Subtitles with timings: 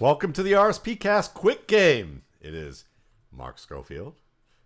[0.00, 2.22] Welcome to the RSP Cast Quick Game.
[2.40, 2.84] It is
[3.32, 4.14] Mark Schofield,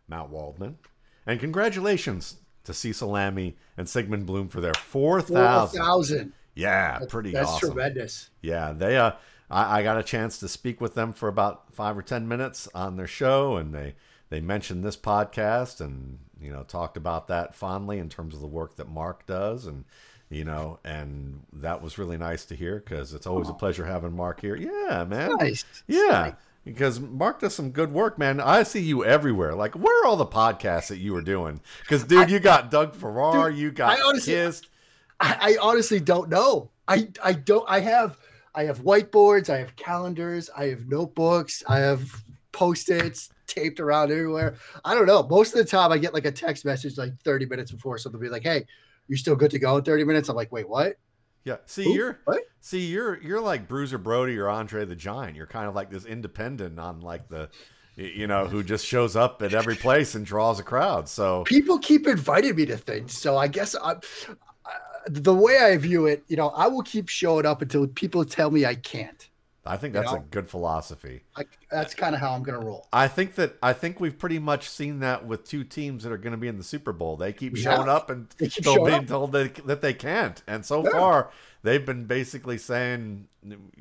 [0.07, 0.77] Matt Waldman,
[1.25, 5.79] and congratulations to Cecil Lammey and Sigmund Bloom for their 4,000.
[5.79, 6.33] 4,000.
[6.55, 7.71] Yeah, pretty That's awesome.
[7.71, 8.29] tremendous.
[8.43, 9.13] Yeah, they uh
[9.51, 12.69] I, I got a chance to speak with them for about five or ten minutes
[12.75, 13.95] on their show and they
[14.29, 18.47] they mentioned this podcast and you know talked about that fondly in terms of the
[18.47, 19.87] work that Mark does and
[20.33, 24.17] you know and that was really nice to hear because it's always a pleasure having
[24.17, 24.57] Mark here.
[24.57, 25.37] Yeah, man.
[25.37, 25.65] Nice.
[25.87, 26.35] Yeah.
[26.65, 28.41] Because Mark does some good work, man.
[28.41, 29.53] I see you everywhere.
[29.55, 31.61] Like, where are all the podcasts that you were doing?
[31.81, 34.69] Because, dude, you got Doug Farrar, Dude, you got I honestly- Kissed.
[35.19, 36.71] I, I honestly don't know.
[36.89, 37.65] I I don't.
[37.69, 38.17] I have
[38.55, 39.51] I have whiteboards.
[39.51, 40.51] I have calendars.
[40.57, 41.63] I have notebooks.
[41.69, 42.23] I have
[42.53, 44.55] post-its taped around everywhere.
[44.85, 45.23] I don't know.
[45.25, 48.21] Most of the time, I get like a text message like 30 minutes before something
[48.21, 48.67] be like, "Hey,
[49.09, 50.97] you're still good to go in 30 minutes." I'm like, "Wait, what?"
[51.45, 51.57] Yeah.
[51.67, 51.95] See, Who?
[51.95, 52.43] you're What?
[52.61, 55.37] see, you're you're like Bruiser Brody or Andre the Giant.
[55.37, 57.51] You're kind of like this independent on like the,
[57.97, 61.09] you know, who just shows up at every place and draws a crowd.
[61.09, 63.97] So People keep inviting me to things, so I guess I.
[65.09, 68.53] The way I view it, you know, I will keep showing up until people tell
[68.53, 69.29] me I can't.
[69.65, 71.23] I think You that's a good philosophy.
[71.37, 72.89] I, that's kind of how I'm gonna roll.
[72.93, 76.19] I think that I think we've pretty much seen that with two teams that are
[76.19, 77.17] going to be in the Super Bowl.
[77.17, 79.07] They keep We showing up and They keep still being up.
[79.07, 80.43] told that, that they can't.
[80.49, 80.91] And so Yeah.
[80.91, 81.31] far,
[81.63, 83.29] they've been basically saying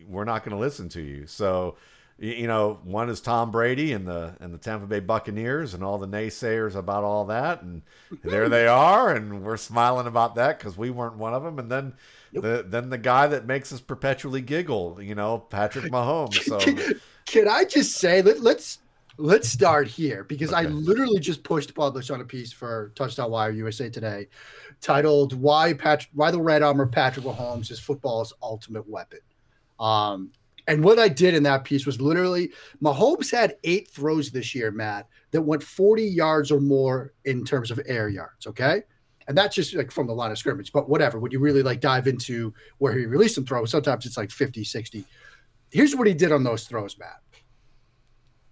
[0.08, 1.26] we're not going to listen to you.
[1.26, 1.78] So,
[2.20, 5.98] you know, one is Tom Brady and the and the Tampa Bay Buccaneers and all
[5.98, 7.82] the naysayers about all that, and
[8.24, 11.58] there they are, and we're smiling about that because we weren't one of them.
[11.58, 11.94] And then.
[12.34, 12.44] Nope.
[12.44, 16.42] The, then the guy that makes us perpetually giggle, you know, Patrick Mahomes.
[16.44, 18.80] So Can, can I just say let, let's
[19.18, 23.52] let's start here because I literally just pushed publish on a piece for Touchdown Wire
[23.52, 24.28] USA today,
[24.80, 29.20] titled "Why Patrick Why the Red Armor Patrick Mahomes is Football's Ultimate Weapon."
[29.80, 30.32] Um,
[30.68, 32.52] and what I did in that piece was literally
[32.82, 37.72] Mahomes had eight throws this year, Matt, that went 40 yards or more in terms
[37.72, 38.48] of air yards.
[38.48, 38.84] Okay.
[39.32, 41.18] And that's just like from the line of scrimmage, but whatever.
[41.18, 44.66] When you really like dive into where he released some throws, sometimes it's like 50,
[44.66, 45.06] 60.
[45.72, 47.22] Here's what he did on those throws, Matt.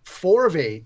[0.05, 0.85] Four of eight,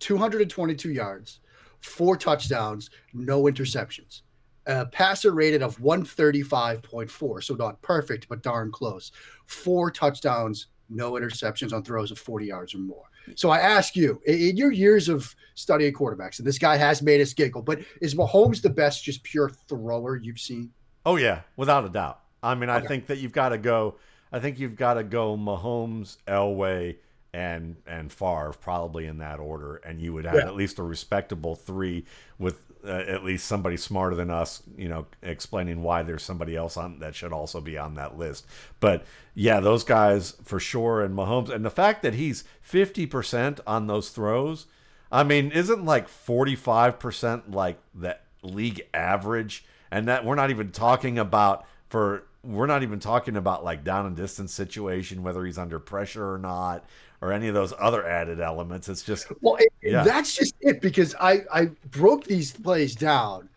[0.00, 1.40] 222 yards,
[1.80, 4.20] four touchdowns, no interceptions.
[4.66, 9.12] A passer rated of 135.4, so not perfect, but darn close.
[9.46, 13.04] Four touchdowns, no interceptions on throws of 40 yards or more.
[13.36, 17.20] So I ask you, in your years of studying quarterbacks, and this guy has made
[17.20, 20.70] us giggle, but is Mahomes the best just pure thrower you've seen?
[21.06, 22.20] Oh yeah, without a doubt.
[22.42, 22.86] I mean, I Okay.
[22.88, 23.96] think that you've got to go.
[24.32, 26.96] I think you've got to go Mahomes, Elway,
[27.32, 30.46] and and Favre probably in that order, and you would have Yeah.
[30.46, 32.04] at least a respectable three
[32.38, 36.76] with uh, at least somebody smarter than us, you know, explaining why there's somebody else
[36.76, 38.46] on that should also be on that list.
[38.80, 43.60] But yeah, those guys for sure, and Mahomes, and the fact that he's fifty percent
[43.66, 44.66] on those throws.
[45.12, 49.64] I mean, isn't like 45% like the league average?
[49.88, 54.06] And that we're not even talking about for we're not even talking about like down
[54.06, 56.84] and distance situation, whether he's under pressure or not,
[57.24, 58.88] or any of those other added elements.
[58.90, 60.04] It's just Well, it, Yeah.
[60.04, 63.48] that's just it because I I broke these plays down.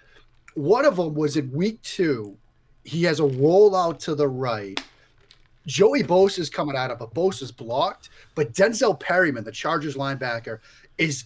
[0.56, 2.38] One of them was in week two.
[2.86, 4.80] He has a rollout to the right.
[5.66, 8.10] Joey Bosa is coming at him, but Bosa's blocked.
[8.36, 10.60] But Denzel Perryman, the Chargers linebacker,
[10.98, 11.26] is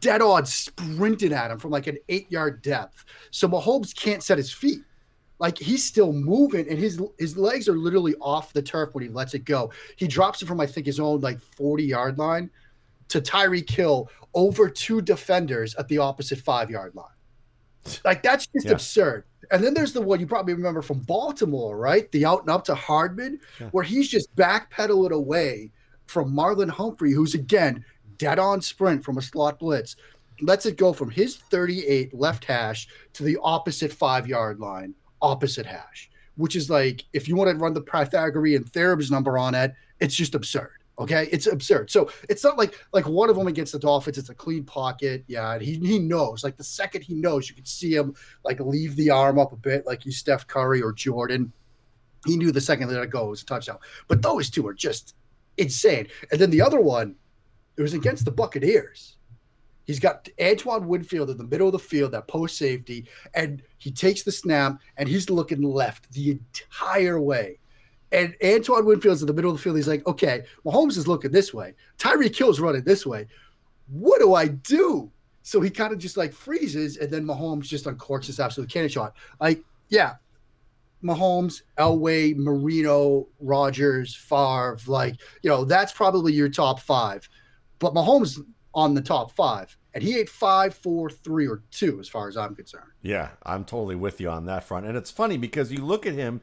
[0.00, 3.04] dead on sprinting at him from like an eight yard depth.
[3.30, 4.80] So Mahomes can't set his feet.
[5.38, 9.10] Like he's still moving, and his his legs are literally off the turf when he
[9.10, 9.70] lets it go.
[9.96, 12.50] He drops it from I think his own like forty yard line
[13.08, 17.06] to Tyreek Hill over two defenders at the opposite five yard line.
[18.04, 18.72] Like that's just Yeah.
[18.72, 19.24] absurd.
[19.50, 22.10] And then there's the one you probably remember from Baltimore, right?
[22.12, 23.68] The out and up to Hardman, Yeah.
[23.70, 25.70] where he's just backpedaling away
[26.06, 27.84] from Marlon Humphrey, who's again
[28.18, 29.94] dead on sprint from a slot blitz.
[30.40, 35.66] Lets it go from his 38 left hash to the opposite five yard line, opposite
[35.66, 39.74] hash, which is like if you want to run the Pythagorean theorems number on it,
[40.00, 40.72] it's just absurd.
[40.98, 41.90] Okay, it's absurd.
[41.90, 44.18] So it's not like like one of them against the Dolphins.
[44.18, 45.24] It's a clean pocket.
[45.28, 46.42] Yeah, he he knows.
[46.42, 48.14] Like the second he knows, you can see him
[48.44, 51.52] like leave the arm up a bit, like he's Steph Curry or Jordan.
[52.26, 53.78] He knew the second that it goes touchdown.
[54.08, 55.14] But those two are just
[55.56, 56.08] insane.
[56.32, 57.14] And then the other one,
[57.76, 59.17] it was against the Buccaneers.
[59.88, 63.90] He's got Antoine Winfield in the middle of the field, that post safety, and he
[63.90, 67.58] takes the snap and he's looking left the entire way.
[68.12, 69.76] And Antoine Winfield's in the middle of the field.
[69.76, 71.72] He's like, okay, Mahomes is looking this way.
[71.98, 73.28] Tyreek Hill's running this way.
[73.88, 75.10] What do I do?
[75.42, 78.90] So he kind of just like freezes, and then Mahomes just uncorks this absolute cannon
[78.90, 79.14] shot.
[79.40, 80.16] Like, yeah,
[81.02, 87.26] Mahomes, Elway, Marino, Rodgers, Favre, like, you know, that's probably your top five.
[87.78, 88.38] But Mahomes
[88.74, 89.76] on the top five.
[89.94, 92.90] And he ate five, four, three, or two, as far as I'm concerned.
[93.02, 94.86] Yeah, I'm totally with you on that front.
[94.86, 96.40] And it's funny because you look at him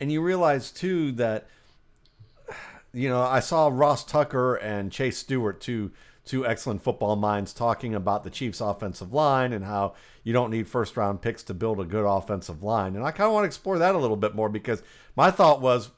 [0.00, 1.46] and you realize too that
[2.94, 5.90] you know, I saw Ross Tucker and Chase Stuart, two
[6.24, 10.66] two excellent football minds, talking about the Chiefs' offensive line and how you don't need
[10.66, 12.96] first round picks to build a good offensive line.
[12.96, 14.82] And I kind of want to explore that a little bit more because
[15.16, 15.90] my thought was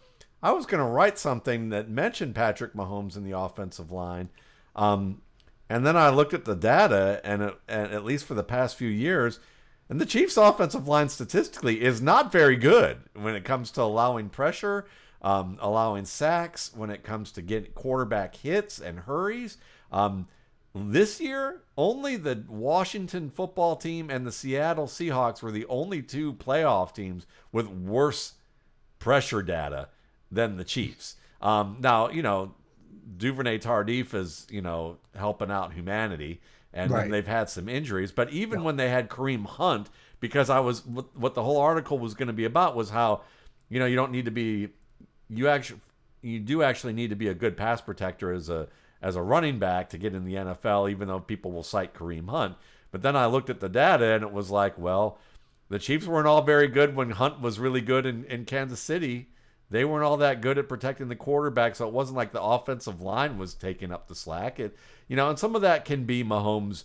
[0.43, 4.31] I was going to write something that mentioned Patrick Mahomes in the offensive line.
[4.75, 5.23] Um,
[5.69, 8.77] and then I looked at the data, and, it, and at least for the past
[8.77, 9.41] few years,
[9.89, 14.29] and the Chiefs' offensive line statistically is not very good when it comes to allowing
[14.29, 14.87] pressure,
[15.23, 19.59] um, allowing sacks, when it comes to getting quarterback hits and hurries.
[19.93, 20.27] Um,
[20.75, 26.35] this year, only the Washington football team and the Seattle Seahawks were the only two
[26.35, 28.35] playoff teams with worse
[28.99, 29.89] pressure data
[30.31, 31.17] than the Chiefs.
[31.41, 32.56] Um, now, you know,
[33.17, 36.41] Duvernay Tardif is, you know, helping out humanity,
[36.73, 37.11] and right.
[37.11, 38.13] they've had some injuries.
[38.13, 38.65] But even yeah.
[38.65, 39.89] when they had Kareem Hunt,
[40.21, 43.23] because I was what the whole article was going to be about was how,
[43.69, 44.69] you know, you don't need to be,
[45.29, 45.81] you actually,
[46.23, 48.69] you do actually need to be a good pass protector as a
[49.03, 52.29] as a running back to get in the NFL, even though people will cite Kareem
[52.29, 52.57] Hunt.
[52.91, 55.19] But then I looked at the data and it was like, well,
[55.69, 59.29] the Chiefs weren't all very good when Hunt was really good in, in Kansas City
[59.71, 63.01] they weren't all that good at protecting the quarterback, so it wasn't like the offensive
[63.01, 64.61] line was taking up the slack.
[64.61, 64.77] It,
[65.09, 66.85] you know, and some of that can be Mahomes'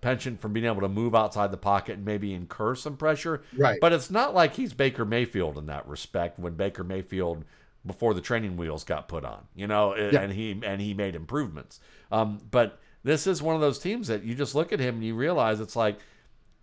[0.00, 3.42] penchant from being able to move outside the pocket and maybe incur some pressure.
[3.56, 3.78] Right.
[3.80, 6.38] But it's not like he's Baker Mayfield in that respect.
[6.38, 7.44] When Baker Mayfield
[7.86, 10.20] before the training wheels got put on, you know, yeah.
[10.20, 11.80] and he and he made improvements.
[12.10, 15.04] Um, but this is one of those teams that you just look at him and
[15.04, 15.98] you realize it's like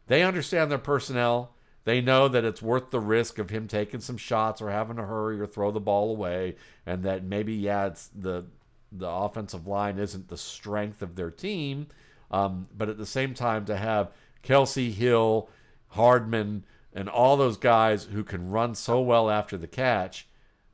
[0.08, 1.55] they understand their personnel
[1.86, 5.04] they know that it's worth the risk of him taking some shots or having to
[5.04, 6.56] hurry or throw the ball away,
[6.86, 8.46] and that maybe yeah, it's the
[8.92, 11.88] the offensive line isn't the strength of their team,
[12.32, 14.12] um, but at the same time to have
[14.44, 15.50] Kelce Hill,
[15.90, 20.28] Hardman, and all those guys who can run so well after the catch,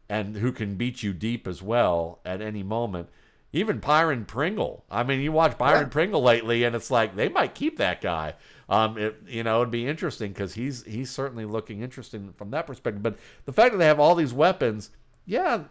[0.08, 3.10] and who can beat you deep as well at any moment.
[3.54, 4.86] Even Byron Pringle.
[4.90, 5.90] I mean, you watch Byron yeah.
[5.90, 8.36] Pringle lately, and it's like they might keep that guy.
[8.72, 12.66] Um, it you know it'd be interesting because he's he's certainly looking interesting from that
[12.66, 13.04] perspective.
[13.04, 14.92] But the fact that they have all these weapons,
[15.26, 15.66] yeah,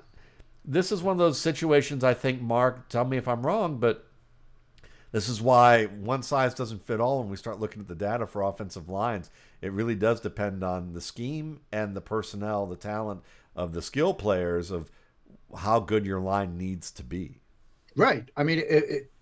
[0.66, 2.04] this is one of those situations.
[2.04, 4.06] I think Mark, tell me if I'm wrong, but
[5.12, 8.26] this is why one size doesn't fit all when we start looking at the data
[8.26, 9.30] for offensive lines.
[9.62, 13.22] It really does depend on the scheme and the personnel, the talent
[13.56, 14.90] of the skill players of
[15.56, 17.40] how good your line needs to be.
[17.96, 18.30] Right.
[18.36, 19.12] I mean, it, it,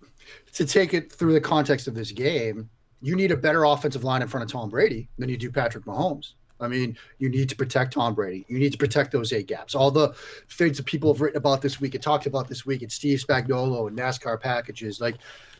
[0.53, 2.69] to take it through the context of this game,
[3.01, 5.85] you need a better offensive line in front of Tom Brady than you do Patrick
[5.85, 6.33] Mahomes.
[6.61, 8.45] I mean, you need to protect Tom Brady.
[8.49, 9.75] You need to protect those A gaps.
[9.75, 10.13] All the
[10.49, 13.23] things that people have written about this week and talked about this week, and Steve
[13.25, 15.15] Spagnuolo and NASCAR packages, like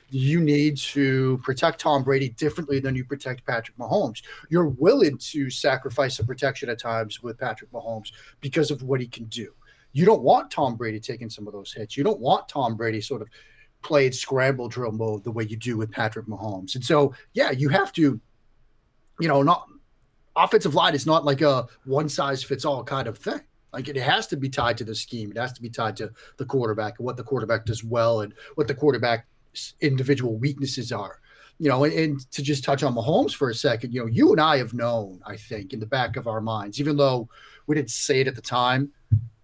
[0.09, 4.23] you need to protect Tom Brady differently than you protect Patrick Mahomes.
[4.49, 9.07] You're willing to sacrifice some protection at times with Patrick Mahomes because of what he
[9.07, 9.53] can do.
[9.93, 11.95] You don't want Tom Brady taking some of those hits.
[11.95, 13.29] You don't want Tom Brady sort of
[13.81, 16.75] played scramble drill mode the way you do with Patrick Mahomes.
[16.75, 18.19] And so, yeah, you have to,
[19.19, 19.67] you know, not
[20.35, 23.41] offensive line is not like a one size fits all kind of thing.
[23.71, 25.31] Like it has to be tied to the scheme.
[25.31, 28.33] It has to be tied to the quarterback and what the quarterback does well and
[28.55, 31.19] what the quarterback's individual weaknesses are.
[31.59, 34.31] You know, and, and to just touch on Mahomes for a second, you know, you
[34.31, 37.27] and I have known, I think, in the back of our minds, even though
[37.67, 38.91] we didn't say it at the time,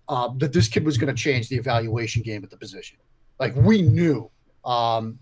[0.07, 2.97] uh, that this kid was going to change the evaluation game at the position.
[3.39, 4.29] Like we knew,
[4.63, 5.19] um,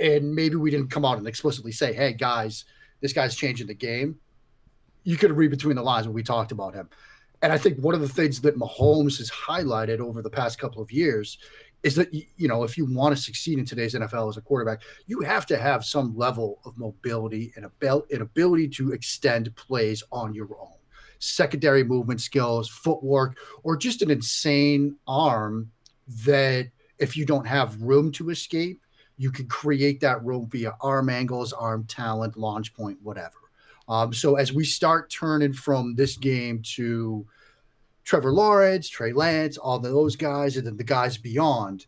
[0.00, 2.64] and maybe we didn't come out and explicitly say, "Hey guys,
[3.00, 4.18] this guy's changing the game."
[5.04, 6.88] You could read between the lines when we talked about him.
[7.42, 10.80] And I think one of the things that Mahomes has highlighted over the past couple
[10.80, 11.38] of years
[11.82, 14.82] is that you know if you want to succeed in today's NFL as a quarterback,
[15.06, 20.34] you have to have some level of mobility and an ability to extend plays on
[20.34, 20.68] your own.
[21.18, 25.70] Secondary movement skills, footwork, or just an insane arm
[26.24, 26.70] that
[27.02, 28.80] if you don't have room to escape,
[29.18, 33.38] you can create that room via arm angles, arm talent, launch point, whatever.
[33.88, 37.26] Um, so as we start turning from this game to
[38.04, 41.86] Trevor Lawrence, Trey Lance, all those guys, and then the guys beyond,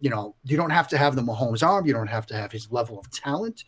[0.00, 2.50] you know, you don't have to have the Mahomes arm, you don't have to have
[2.50, 3.64] his level of talent,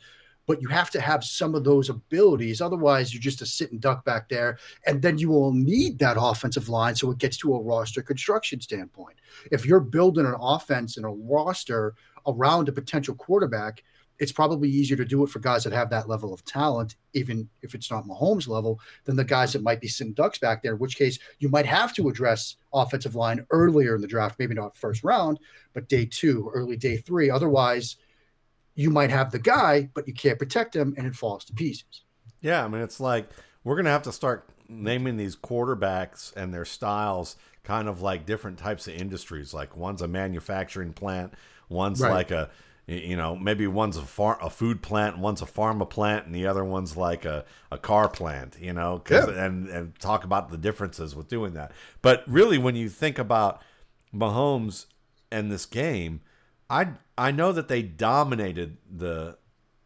[0.46, 2.60] but you have to have some of those abilities.
[2.60, 4.58] Otherwise, you're just a sitting duck back there.
[4.86, 8.60] And then you will need that offensive line so it gets to a roster construction
[8.60, 9.16] standpoint.
[9.52, 11.94] If you're building an offense and a roster
[12.26, 13.82] around a potential quarterback,
[14.20, 17.48] it's probably easier to do it for guys that have that level of talent, even
[17.62, 20.74] if it's not Mahomes level, than the guys that might be sitting ducks back there.
[20.74, 24.54] In which case, you might have to address offensive line earlier in the draft, maybe
[24.54, 25.40] not first round,
[25.72, 27.30] but day two, early day three.
[27.30, 27.96] Otherwise,
[28.80, 32.04] you might have the guy, but you can't protect him, and it falls to pieces.
[32.40, 33.28] Yeah, I mean, it's like
[33.62, 38.58] we're gonna have to start naming these quarterbacks and their styles kind of like different
[38.58, 39.52] types of industries.
[39.52, 41.34] Like one's a manufacturing plant,
[41.68, 42.10] one's right.
[42.10, 42.48] like a
[42.86, 46.46] you know maybe one's a far a food plant one's a pharma plant and the
[46.46, 49.28] other one's like a, a car plant you know yeah.
[49.28, 51.70] and and talk about the differences with doing that
[52.02, 53.62] but really when you think about
[54.12, 54.86] Mahomes
[55.30, 56.20] and this game
[56.70, 59.36] I I know that they dominated the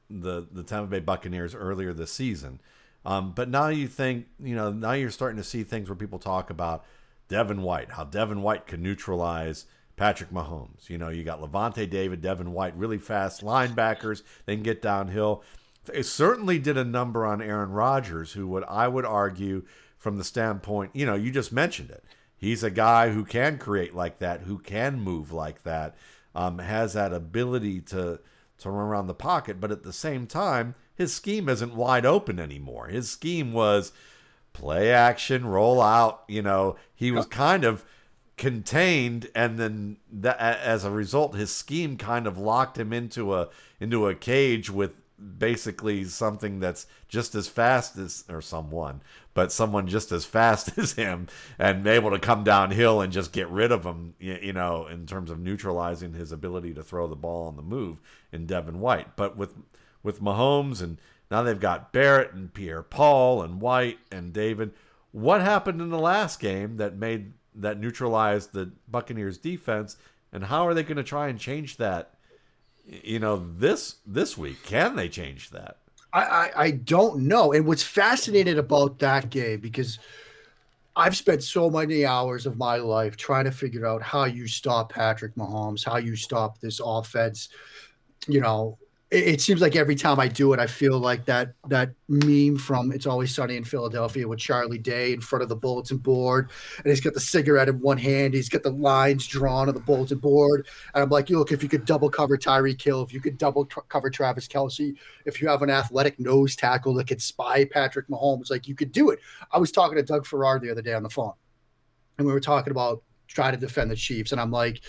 [0.08, 2.60] the the Tampa Bay Buccaneers earlier this season
[3.04, 6.18] um, but now you think you know now you're starting to see things where people
[6.18, 6.84] talk about
[7.28, 10.88] Devin White how Devin White can neutralize Patrick Mahomes.
[10.88, 14.22] You know, you got Lavonte David, Devin White, really fast linebackers.
[14.44, 15.42] They can get downhill.
[15.92, 19.64] It certainly did a number on Aaron Rodgers, who would I would argue
[19.98, 22.04] from the standpoint, you know, you just mentioned it.
[22.36, 25.96] He's a guy who can create like that, who can move like that,
[26.34, 28.20] um, has that ability to
[28.56, 32.38] to run around the pocket, but at the same time, his scheme isn't wide open
[32.38, 32.86] anymore.
[32.86, 33.92] His scheme was
[34.52, 36.22] play action, roll out.
[36.28, 37.84] You know, he was kind of
[38.36, 43.48] contained and then that as a result his scheme kind of locked him into a
[43.78, 44.90] into a cage with
[45.38, 49.00] basically something that's just as fast as or someone
[49.32, 51.26] but someone just as fast as him
[51.58, 55.30] and able to come downhill and just get rid of him you know in terms
[55.30, 58.00] of neutralizing his ability to throw the ball on the move
[58.32, 59.16] in Devin White.
[59.16, 59.54] But with
[60.02, 60.98] with Mahomes and
[61.30, 64.72] now they've got Barrett and Pierre Paul and White and David
[65.14, 69.96] what happened in the last game that made that neutralized the Buccaneers defense?
[70.32, 72.13] And how are they going to try and change that
[72.86, 75.78] you know this this week can they change that?
[76.12, 77.52] I, I, I don't know.
[77.52, 79.98] And what's fascinating about that game because
[80.96, 84.92] I've spent so many hours of my life trying to figure out how you stop
[84.92, 87.48] Patrick Mahomes how you stop this offense
[88.28, 88.78] you know
[89.14, 92.56] it, it, seems like every time I do it, I feel like that that meme
[92.56, 96.50] from "It's Always Sunny in Philadelphia" with Charlie Day in front of the bulletin board,
[96.78, 99.80] and he's got the cigarette in one hand, he's got the lines drawn on the
[99.80, 103.20] bulletin board, and I'm like, look, if you could double cover Tyreek Hill, if you
[103.20, 107.22] could double t- cover Travis Kelce, if you have an athletic nose tackle that could
[107.22, 109.20] spy Patrick Mahomes, like you could do it.
[109.52, 111.34] I was talking to Doug Farrar the other day on the phone,
[112.18, 114.80] and we were talking about trying to defend the Chiefs, and I'm like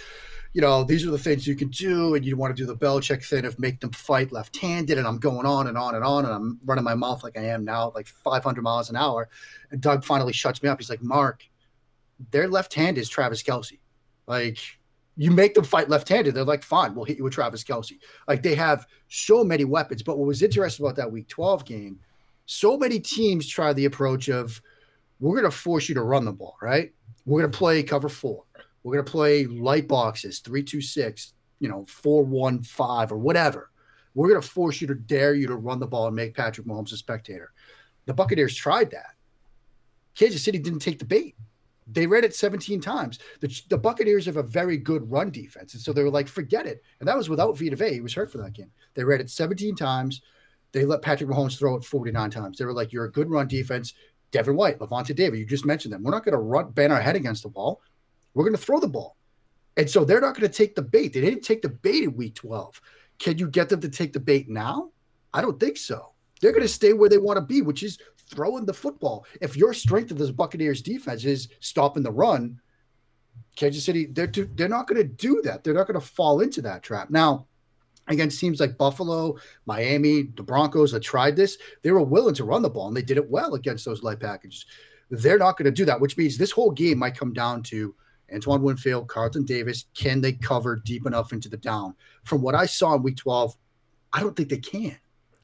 [0.55, 2.77] you know, these are the things you can do, and you want to do the
[2.77, 6.23] Belichick thing of make them fight left-handed, and I'm going on and on and on,
[6.23, 9.27] and I'm running my mouth like I am now, like 500 miles an hour.
[9.71, 10.79] And Doug finally shuts me up.
[10.79, 11.43] He's like, Mark,
[12.31, 13.79] their left hand is Travis Kelce.
[14.27, 14.57] Like,
[15.17, 17.99] you make them fight left-handed, they're like, fine, we'll hit you with Travis Kelce.
[18.25, 20.03] Like, they have so many weapons.
[20.03, 21.99] But what was interesting about that Week 12 game,
[22.45, 24.61] so many teams try the approach of,
[25.19, 26.93] we're going to force you to run the ball, right?
[27.25, 28.45] We're going to play cover four
[28.85, 33.17] we're going to play light boxes, three, two, six, you know, four, one, five, or
[33.17, 33.71] whatever.
[34.13, 36.67] We're going to force you to dare you to run the ball and make Patrick
[36.67, 37.51] Mahomes a spectator.
[38.05, 39.15] The Buccaneers tried that.
[40.13, 41.35] Kansas City didn't take the bait.
[41.87, 43.17] They read it 17 times.
[43.39, 45.73] The, the Buccaneers have a very good run defense.
[45.73, 46.83] And so they were like, forget it.
[46.99, 47.89] And that was without Vita.
[47.89, 48.69] He was hurt for that game.
[48.93, 50.21] They read it 17 times.
[50.73, 52.59] They let Patrick Mahomes throw it 49 times.
[52.59, 53.95] They were like, you're a good run defense.
[54.29, 56.03] Devin White, Lavonte David, you just mentioned them.
[56.03, 57.81] We're not going to run, bang our head against the wall.
[58.35, 59.17] We're going to throw the ball.
[59.77, 61.13] And so they're not going to take the bait.
[61.13, 62.79] They didn't take the bait in week 12.
[63.17, 64.91] Can you get them to take the bait now?
[65.33, 66.11] I don't think so.
[66.41, 67.97] They're going to stay where they want to be, which is
[68.29, 69.25] throwing the football.
[69.41, 72.59] If your strength of this Buccaneers defense is stopping the run,
[73.55, 75.63] Kansas City, they're, they're not going to do that.
[75.63, 77.09] They're not going to fall into that trap.
[77.09, 77.47] Now,
[78.07, 82.61] against teams like Buffalo, Miami, the Broncos that tried this, they were willing to run
[82.61, 84.65] the ball and they did it well against those light packages.
[85.09, 87.95] They're not going to do that, which means this whole game might come down to
[88.33, 91.95] Antoine Winfield, Carlton Davis, can they cover deep enough into the down?
[92.23, 93.55] From what I saw in week 12,
[94.13, 94.97] I don't think they can.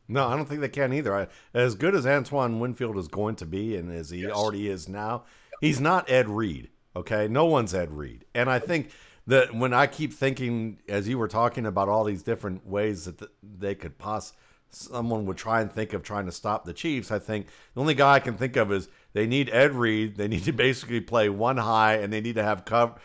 [0.07, 1.15] No, I don't think they can either.
[1.15, 4.31] I, as good as Antoine Winfield is going to be, and as he yes.
[4.31, 5.23] already is now,
[5.61, 6.69] he's not Ed Reed.
[6.95, 8.91] Okay, no one's Ed Reed, and I think
[9.27, 13.19] that when I keep thinking, as you were talking about all these different ways that
[13.19, 17.11] the, they could possibly, someone would try and think of trying to stop the Chiefs,
[17.11, 20.17] I think the only guy I can think of is they need Ed Reed.
[20.17, 22.95] They need to basically play one high, and they need to have cover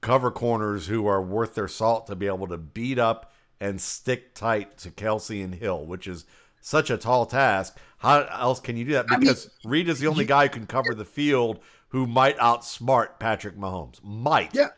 [0.00, 4.34] cover corners who are worth their salt to be able to beat up and stick
[4.34, 6.26] tight to Kelce and Hill, which is
[6.60, 7.76] such a tall task.
[7.98, 9.06] How else can you do that?
[9.08, 12.36] Because I mean, Reed is the only guy who can cover the field who might
[12.38, 14.00] outsmart Patrick Mahomes.
[14.02, 14.54] Might.
[14.54, 14.68] Yeah.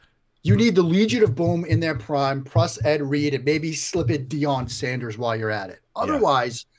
[0.42, 4.10] You need the Legion of Boom in their prime, plus Ed Reed, and maybe slip
[4.10, 5.80] it Deion Sanders while you're at it.
[5.96, 6.77] Otherwise, yeah.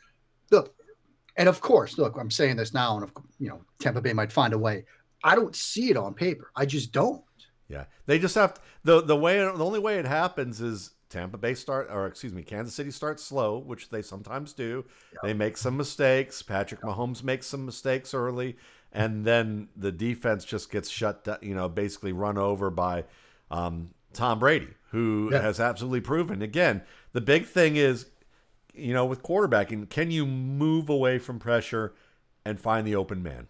[1.39, 4.31] And of course, look, I'm saying this now, and of, you know, Tampa Bay might
[4.31, 4.83] find a way.
[5.23, 6.51] I don't see it on paper.
[6.53, 7.23] I just don't.
[7.69, 11.37] Yeah, they just have to, the the way the only way it happens is Tampa
[11.37, 14.83] Bay start or excuse me, Kansas City starts slow, which they sometimes do.
[15.23, 16.41] They make some mistakes.
[16.41, 18.57] Patrick Mahomes makes some mistakes early,
[18.91, 21.37] and then the defense just gets shut down.
[21.41, 23.05] You know, basically run over by
[23.49, 25.41] um, Tom Brady, who yeah.
[25.41, 26.41] has absolutely proven.
[26.41, 26.81] Again,
[27.13, 28.07] the big thing is,
[28.73, 31.93] you know, with quarterbacking, can you move away from pressure
[32.45, 33.47] and find the open man?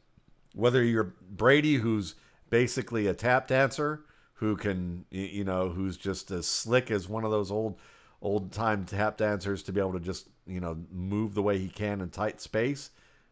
[0.54, 2.16] Whether you're Brady, who's
[2.50, 4.02] basically a tap dancer,
[4.36, 7.80] who can, you know, who's just as slick as one of those old,
[8.22, 11.68] old time tap dancers to be able to just, you know, move the way he
[11.68, 12.90] can in tight space,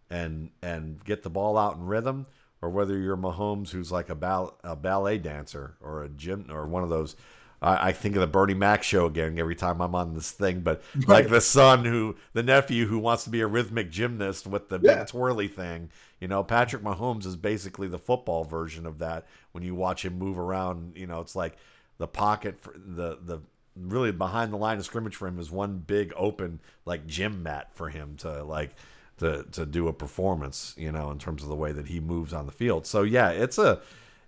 [0.10, 2.28] and and get the ball out in rhythm
[2.62, 6.66] or whether you're Mahomes, who's like a, ball, a ballet dancer or a gym or
[6.66, 7.16] one of those.
[7.62, 10.62] I, I, think of the Bernie Mac show again every time I'm on this thing,
[10.62, 11.08] but right.
[11.08, 14.80] like the son who, the nephew who wants to be a rhythmic gymnast with the
[14.82, 14.96] yeah.
[14.96, 15.90] big twirly thing.
[16.20, 19.26] You know, Patrick Mahomes is basically the football version of that.
[19.52, 21.58] When you watch him move around, you know, it's like
[21.98, 23.42] the pocket for the the
[23.76, 27.70] really behind the line of scrimmage for him is one big open like gym mat
[27.74, 28.76] for him to like
[29.18, 32.34] to to do a performance, you know, in terms of the way that he moves
[32.34, 32.86] on the field.
[32.86, 33.82] So yeah, it's a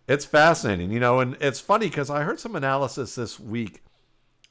[0.09, 3.83] it's fascinating, you know, and it's funny because I heard some analysis this week,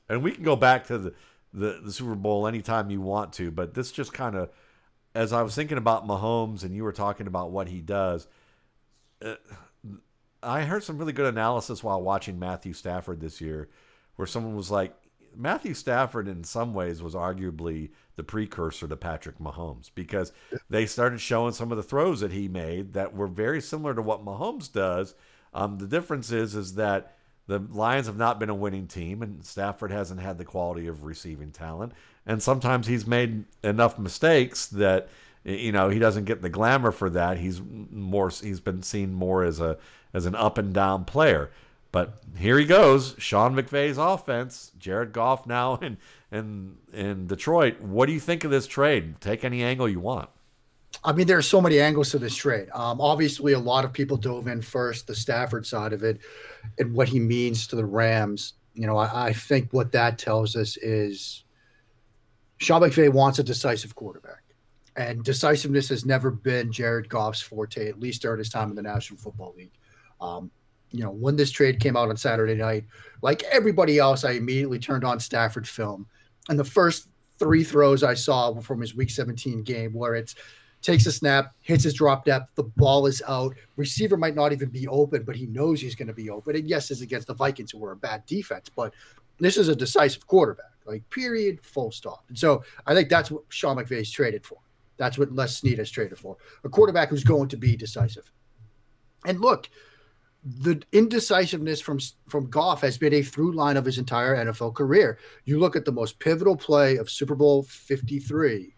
[0.09, 1.15] and we can go back to the
[1.53, 4.50] the, the Super Bowl anytime you want to, but this just kind of
[5.15, 8.29] as I was thinking about Mahomes and you were talking about what he does.
[9.25, 9.35] Uh,
[10.43, 13.69] I heard some really good analysis while watching Matthew Stafford this year,
[14.15, 14.95] where someone was like,
[15.35, 20.33] Matthew Stafford, in some ways, was arguably the precursor to Patrick Mahomes because
[20.71, 24.03] they started showing some of the throws that he made that were very similar to
[24.03, 25.15] what Mahomes does.
[25.55, 29.45] Um, the difference is is that the Lions have not been a winning team, and
[29.45, 31.93] Stafford hasn't had the quality of receiving talent.
[32.26, 35.09] And sometimes he's made enough mistakes that
[35.45, 37.38] you know he doesn't get the glamour for that.
[37.38, 39.78] He's more he's been seen more as a
[40.12, 41.50] as an up and down player.
[41.90, 44.73] But here he goes, Sean McVay's offense.
[44.78, 45.97] Jared Goff now in
[46.31, 47.81] in in Detroit.
[47.81, 49.21] What do you think of this trade?
[49.21, 50.28] Take any angle you want.
[51.05, 52.69] I mean, there are so many angles to this trade.
[52.75, 56.19] Um, obviously, a lot of people dove in first, the Stafford side of it,
[56.79, 58.55] and what he means to the Rams.
[58.75, 61.45] You know, I, I think what that tells us is
[62.59, 64.43] Sean McVay wants a decisive quarterback.
[64.97, 68.83] And decisiveness has never been Jared Goff's forte, at least during his time in the
[68.83, 69.79] National Football League.
[70.21, 70.51] Um,
[70.91, 72.85] you know, when this trade came out on Saturday night,
[73.23, 76.07] like everybody else, I immediately turned on Stafford film.
[76.49, 80.35] And the first three throws I saw from his week 17 game where it's
[80.82, 83.54] takes a snap, hits his drop depth, the ball is out.
[83.76, 86.56] Receiver might not even be open, but he knows he's going to be open.
[86.56, 88.95] And yes, it's against the Vikings, who are a bad defense, but
[89.38, 92.25] this is a decisive quarterback, like period, full stop.
[92.28, 94.58] And so I think that's what Sean McVay's traded for.
[94.97, 96.36] That's what Les Snead has traded for.
[96.64, 98.30] A quarterback who's going to be decisive.
[99.25, 99.69] And look,
[100.45, 105.19] the indecisiveness from from Goff has been a through line of his entire NFL career.
[105.45, 108.75] You look at the most pivotal play of Super Bowl 53.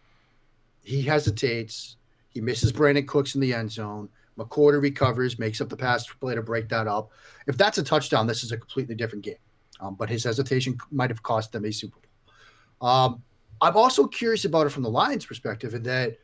[0.83, 1.97] He hesitates.
[2.29, 4.09] He misses Brandin Cooks in the end zone.
[4.39, 7.11] McCourty recovers, makes up the pass play to break that up.
[7.47, 9.35] If that's a touchdown, this is a completely different game.
[9.81, 12.89] Um, but his hesitation might have cost them a Super Bowl.
[12.89, 13.23] Um,
[13.61, 16.17] I'm also curious about it from the Lions' perspective in that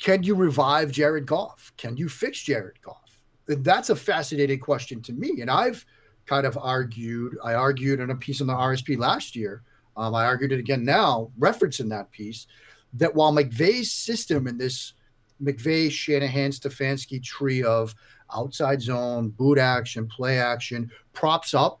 [0.00, 1.72] can you revive Jared Goff?
[1.76, 2.98] Can you fix Jared Goff?
[3.46, 5.42] that's a fascinating question to me.
[5.42, 5.84] And I've
[6.24, 9.62] kind of argued, I argued in a piece on the RSP last year.
[9.96, 12.46] Um, I argued it again now, referencing that piece,
[12.94, 14.94] that while McVay's system and this
[15.42, 17.94] McVay, Shanahan, Stefanski tree of
[18.34, 21.80] outside zone, boot action, play action, props up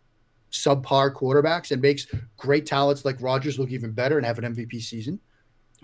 [0.50, 4.82] subpar quarterbacks and makes great talents like Rodgers look even better and have an MVP
[4.82, 5.20] season.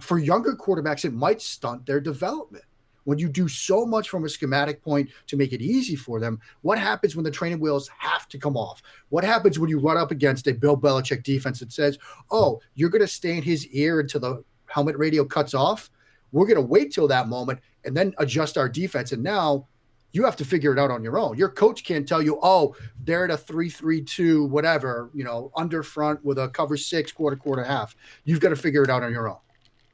[0.01, 2.65] For younger quarterbacks, it might stunt their development
[3.05, 6.41] when you do so much from a schematic point to make it easy for them,
[6.63, 8.83] what happens when the training wheels have to come off?
[9.09, 11.99] What happens when you run up against a Bill Belichick defense that says,
[12.31, 15.91] oh, you're going to stay in his ear until the helmet radio cuts off?
[16.33, 19.13] We're going to wait till that moment and then adjust our defense.
[19.13, 19.67] And now
[20.13, 21.37] you have to figure it out on your own.
[21.37, 26.25] Your coach can't tell you, oh, they're at a three-three-two, whatever, you know, under front
[26.25, 27.95] with a cover six, quarter, quarter, half.
[28.25, 29.39] You've got to figure it out on your own.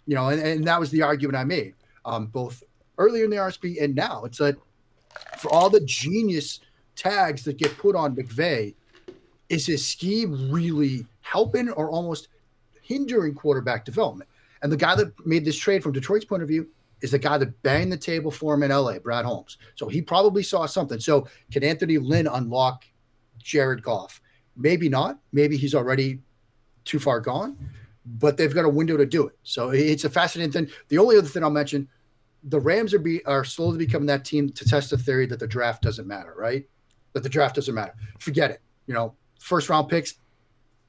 [0.06, 2.62] You know, and, and that was the argument I made, um, both
[2.98, 4.24] earlier in the RSP and now.
[4.24, 4.56] It's like
[5.38, 6.60] for all the genius
[6.94, 8.74] tags that get put on McVay,
[9.48, 12.28] is his scheme really helping or almost
[12.82, 14.28] hindering quarterback development?
[14.62, 16.68] And the guy that made this trade from Detroit's point of view
[17.02, 19.58] is the guy that banged the table for him in LA, Brad Holmes.
[19.74, 20.98] So he probably saw something.
[20.98, 22.84] So can Anthony Lynn unlock
[23.38, 24.20] Jared Goff?
[24.56, 25.18] Maybe not.
[25.32, 26.20] Maybe he's already
[26.84, 27.58] too far gone,
[28.06, 29.36] but they've got a window to do it.
[29.42, 30.68] So it's a fascinating thing.
[30.88, 31.88] The only other thing I'll mention
[32.44, 35.46] the Rams are be are slowly becoming that team to test the theory that the
[35.46, 36.66] draft doesn't matter, right?
[37.12, 37.94] That the draft doesn't matter.
[38.20, 38.62] Forget it.
[38.86, 40.14] You know, first round picks,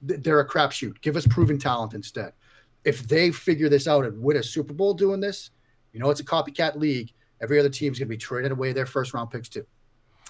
[0.02, 1.02] they're a crapshoot.
[1.02, 2.34] Give us proven talent instead.
[2.88, 5.52] If they figure this out and win a Super Bowl doing this,
[5.94, 7.12] you know it's a copycat league.
[7.42, 9.66] Every other team's going to be trading away their first round picks too.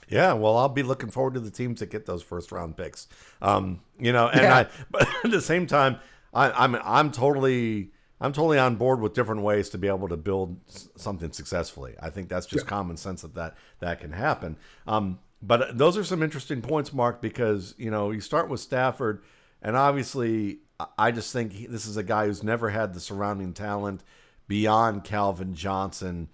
[0.10, 3.08] Yeah, well, I'll be looking forward to the teams that get those first round picks.
[3.41, 4.56] Um, you know, and yeah.
[4.56, 6.00] I, but at the same time,
[6.34, 10.17] I, I'm I'm totally I'm totally on board with different ways to be able to
[10.17, 10.58] build
[10.96, 11.96] something successfully.
[12.02, 12.70] I think that's just yeah.
[12.70, 14.58] common sense that that, that can happen.
[14.88, 19.24] Um, but those are some interesting points, Mark, because you know you start with Stafford,
[19.62, 20.60] and obviously
[20.97, 24.03] I just think he, this is a guy who's never had the surrounding talent
[24.47, 26.29] beyond Calvin Johnson,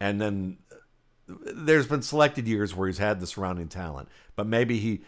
[0.00, 0.58] and then
[1.26, 5.02] there's been selected years where he's had the surrounding talent, but maybe he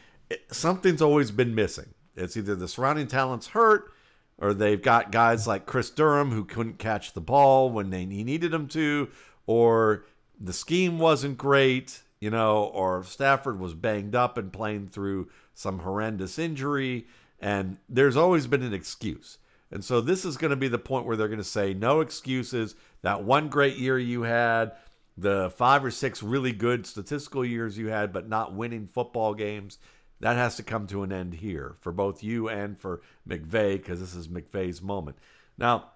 [0.51, 1.95] something's always been missing.
[2.17, 3.93] It's either the surrounding talent's hurt
[4.39, 8.25] or they've got guys like Kris Durham who couldn't catch the ball when they he
[8.25, 9.09] needed him to,
[9.47, 10.05] or
[10.41, 15.81] the scheme wasn't great, you know, or Stafford was banged up and playing through some
[15.81, 17.07] horrendous injury,
[17.41, 19.39] and there's always been an excuse.
[19.71, 22.01] And so this is going to be the point where they're going to say no
[22.01, 22.75] excuses.
[23.03, 24.73] That one great year you had,
[25.17, 29.79] the five or six really good statistical years you had, but not winning football games
[30.21, 34.01] that has to come to an end here for both you and for McVay because
[34.01, 35.17] this is McVay's moment.
[35.57, 35.93] Now,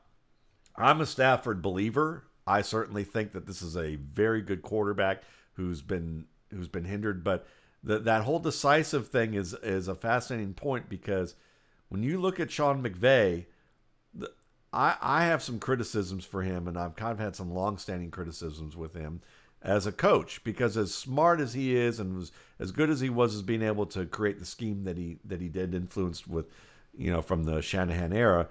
[0.76, 2.24] I'm a Stafford believer.
[2.46, 5.22] I certainly think that this is a very good quarterback
[5.54, 7.46] who's been who's been hindered, but
[7.82, 11.34] the, that whole decisive thing is is a fascinating point because
[11.88, 13.46] when you look at Sean McVay,
[14.72, 18.76] I I have some criticisms for him, and I've kind of had some long-standing criticisms
[18.76, 19.20] with him
[19.64, 23.08] as a coach because as smart as he is and was as good as he
[23.08, 26.46] was as being able to create the scheme that he that he did influenced with
[26.96, 28.48] you know from the Shanahan era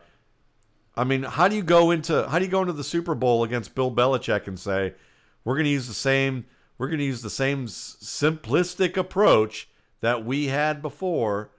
[0.96, 3.44] I mean how do you go into how do you go into the Super Bowl
[3.44, 4.94] against Bill Belichick and say
[5.44, 6.46] we're going to use the same
[6.82, 11.52] we're going to use the same simplistic approach that we had before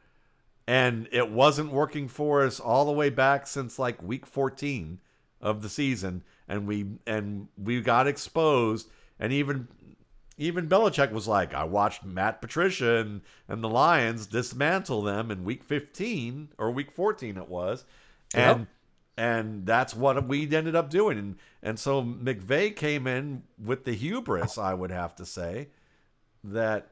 [0.67, 4.99] and it wasn't working for us all the way back since like week 14
[5.41, 9.69] of the season and we and we got exposed and even
[10.39, 15.45] even Belichick was like, I watched Matt Patricia and, and the Lions dismantle them in
[15.45, 17.85] week 15 or week 14 it was.
[18.35, 18.69] And yep.
[19.17, 21.19] And that's what we ended up doing.
[21.19, 25.69] And and so McVay came in with the hubris, I would have to say,
[26.43, 26.89] that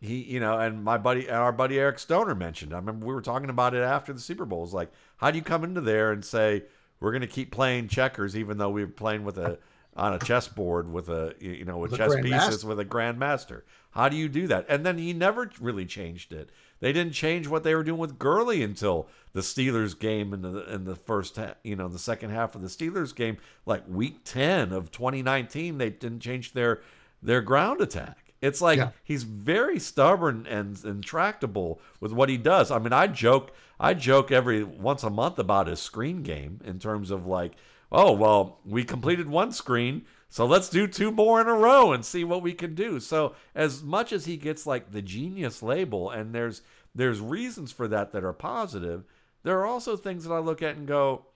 [0.00, 2.72] he, you know, and my buddy our buddy Eric Stoner mentioned.
[2.72, 4.66] I remember we were talking about it after the Super Bowl.
[4.66, 6.64] Like, how do you come into there and say
[7.00, 9.58] we're gonna keep playing checkers even though we were playing with a
[9.96, 12.66] on a chessboard with a you know with the chess pieces master.
[12.66, 13.62] with a grandmaster.
[13.92, 14.66] How do you do that?
[14.68, 16.50] And then he never really changed it.
[16.80, 20.72] They didn't change what they were doing with Gurley until the Steelers game in the
[20.72, 24.72] in the first you know the second half of the Steelers game, like week ten
[24.72, 25.78] of 2019.
[25.78, 26.80] They didn't change their
[27.22, 28.34] their ground attack.
[28.40, 28.90] It's like yeah.
[29.02, 32.70] he's very stubborn and intractable with what he does.
[32.70, 36.78] I mean, I joke I joke every once a month about his screen game in
[36.78, 37.52] terms of like
[37.94, 42.04] oh, well, we completed one screen, so let's do two more in a row and
[42.04, 42.98] see what we can do.
[42.98, 46.60] So, as much as he gets like the genius label, and there's
[46.92, 49.04] there's reasons for that that are positive,
[49.44, 51.26] there are also things that I look at and go,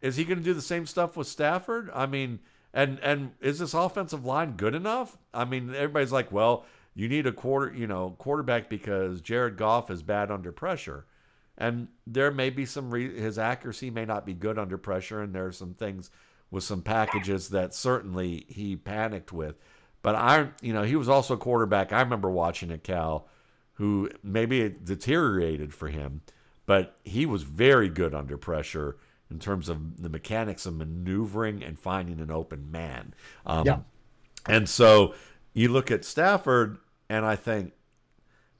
[0.00, 1.90] is he going to do the same stuff with Stafford?
[1.92, 2.38] I mean,
[2.72, 5.18] and and is this offensive line good enough?
[5.34, 9.90] I mean, everybody's like, well, you need a quarter, you know, quarterback because Jared Goff
[9.90, 11.04] is bad under pressure
[11.58, 15.34] and there may be some re- his accuracy may not be good under pressure, and
[15.34, 16.10] there are some things
[16.50, 19.58] with some packages that certainly he panicked with.
[20.02, 21.92] But I, you know, he was also a quarterback.
[21.92, 23.26] I remember watching at Cal,
[23.74, 26.20] who maybe it deteriorated for him,
[26.66, 28.96] but he was very good under pressure
[29.30, 33.14] in terms of the mechanics of maneuvering and finding an open man.
[33.46, 33.78] Um, yeah.
[34.46, 35.14] And so
[35.54, 36.78] you look at Stafford,
[37.08, 37.72] and I think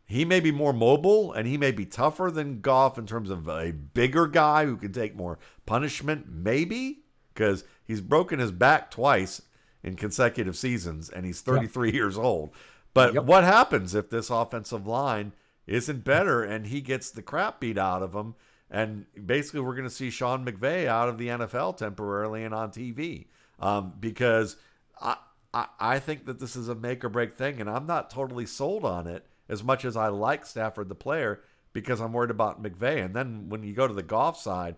[0.06, 3.48] he may be more mobile and he may be tougher than Goff in terms of
[3.48, 9.42] a bigger guy who can take more punishment, maybe, because he's broken his back twice
[9.82, 11.94] in consecutive seasons and he's 33 yep.
[11.94, 12.50] years old.
[12.94, 13.24] But yep.
[13.24, 15.32] what happens if this offensive line
[15.66, 18.34] isn't better and he gets the crap beat out of him?
[18.70, 22.70] And basically, we're going to see Sean McVay out of the NFL temporarily and on
[22.70, 23.26] TV
[23.60, 24.56] um, because
[25.00, 25.16] I,
[25.52, 28.46] I, I think that this is a make or break thing, and I'm not totally
[28.46, 31.42] sold on it as much as I like Stafford the player
[31.72, 33.04] because I'm worried about McVay.
[33.04, 34.76] And then when you go to the Goff side,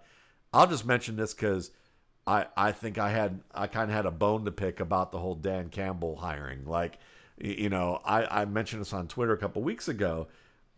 [0.53, 1.71] I'll just mention this because
[2.27, 5.19] I, I think I had I kind of had a bone to pick about the
[5.19, 6.65] whole Dan Campbell hiring.
[6.67, 6.99] Like,
[7.39, 10.27] you know, I, I mentioned this on Twitter a couple weeks ago.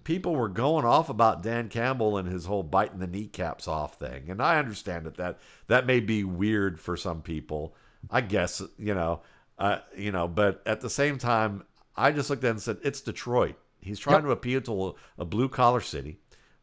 [0.08, 4.30] people were going off about Dan Campbell and his whole biting the kneecaps off thing.
[4.30, 7.74] And I understand that that, that may be weird for some people.
[8.10, 9.20] I guess, you know,
[9.58, 11.62] uh, you know, but at the same time,
[11.94, 13.56] I just looked at it and said, it's Detroit.
[13.82, 14.24] He's trying yep.
[14.24, 16.20] to appeal to a, a blue collar city.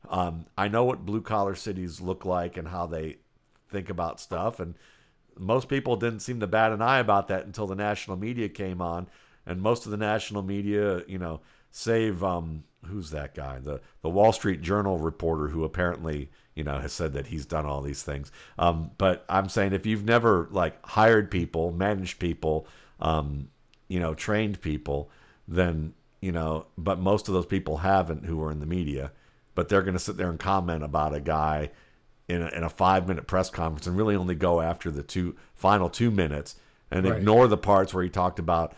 [0.09, 3.17] Um, I know what blue collar cities look like and how they
[3.69, 4.59] think about stuff.
[4.59, 4.75] And
[5.37, 8.81] most people didn't seem to bat an eye about that until the national media came
[8.81, 9.07] on.
[9.45, 13.59] And most of the national media, you know, save um, who's that guy?
[13.59, 17.65] The the Wall Street Journal reporter who apparently you know has said that he's done
[17.65, 18.31] all these things.
[18.57, 22.67] Um, but I'm saying if you've never like hired people, managed people,
[22.99, 23.49] um,
[23.87, 25.09] you know, trained people,
[25.47, 29.11] then you know, but most of those people haven't who are in the media.
[29.53, 31.71] But they're going to sit there and comment about a guy
[32.27, 35.35] in a, in a five minute press conference and really only go after the two
[35.53, 36.55] final two minutes
[36.91, 37.17] and right.
[37.17, 38.73] ignore the parts where he talked about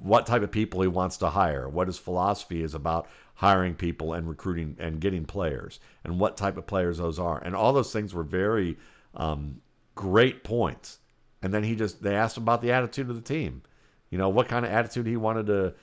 [0.00, 4.12] what type of people he wants to hire, what his philosophy is about hiring people
[4.12, 7.38] and recruiting and getting players, and what type of players those are.
[7.38, 8.76] And all those things were very
[9.14, 9.60] um,
[9.94, 10.98] great points.
[11.40, 13.62] And then he just they asked him about the attitude of the team.
[14.10, 15.74] You know, what kind of attitude he wanted to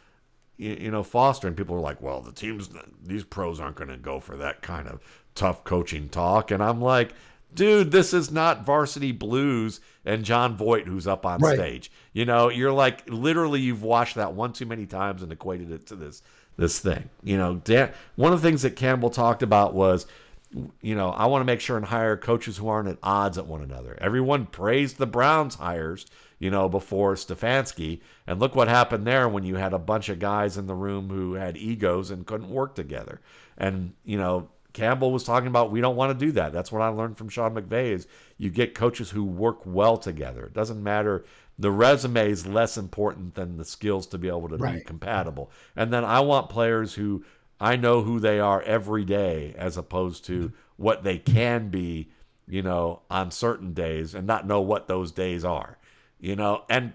[0.57, 2.69] you know foster and people were like well the teams
[3.03, 5.01] these pros aren't going to go for that kind of
[5.35, 7.13] tough coaching talk and i'm like
[7.55, 11.55] dude, this is not varsity blues and Jon Voight who's up on right.
[11.55, 11.91] stage.
[12.13, 15.87] You know, you're like literally you've watched that one too many times and equated it
[15.87, 16.21] to this
[16.57, 17.09] this thing.
[17.23, 20.05] You know, Dan, one of the things that Campbell talked about was
[20.81, 23.47] you know, I want to make sure and hire coaches who aren't at odds at
[23.47, 23.97] one another.
[23.99, 26.05] Everyone praised the Browns hires,
[26.39, 30.19] you know, before Stefanski, and look what happened there when you had a bunch of
[30.19, 33.19] guys in the room who had egos and couldn't work together.
[33.57, 36.53] And you know, Campbell was talking about we don't want to do that.
[36.53, 38.07] That's what I learned from Sean McVay is
[38.37, 40.45] you get coaches who work well together.
[40.45, 41.25] It doesn't matter
[41.57, 44.75] the resume is less important than the skills to be able to right.
[44.75, 45.49] be compatible.
[45.75, 47.23] And then I want players who
[47.59, 50.55] I know who they are every day as opposed to mm-hmm.
[50.75, 52.09] what they can be,
[52.47, 55.77] you know, on certain days and not know what those days are.
[56.19, 56.91] You know, and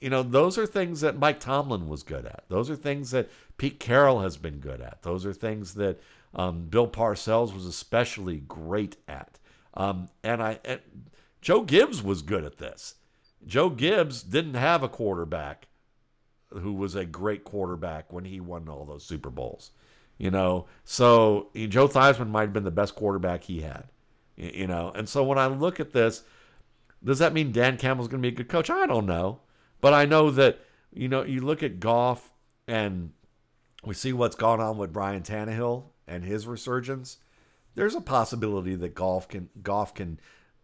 [0.00, 2.44] you know, those are things that Mike Tomlin was good at.
[2.48, 5.02] Those are things that Pete Carroll has been good at.
[5.02, 5.98] Those are things that
[6.34, 9.38] um, Bill Parcells was especially great at.
[9.74, 10.80] Um, and I, and
[11.40, 12.96] Joe Gibbs was good at this.
[13.46, 15.66] Joe Gibbs didn't have a quarterback
[16.50, 19.70] who was a great quarterback when he won all those Super Bowls.
[20.16, 23.84] You know, so Joe Theismann might have been the best quarterback he had.
[24.36, 26.22] You know, and so when I look at this,
[27.02, 28.70] does that mean Dan Campbell's going to be a good coach?
[28.70, 29.40] I don't know,
[29.80, 30.60] but I know that
[30.92, 32.32] you know you look at Goff
[32.66, 33.12] and
[33.84, 37.18] we see what's gone on with Brian Tannehill and his resurgence,
[37.74, 40.20] there's a possibility that Goff can Goff can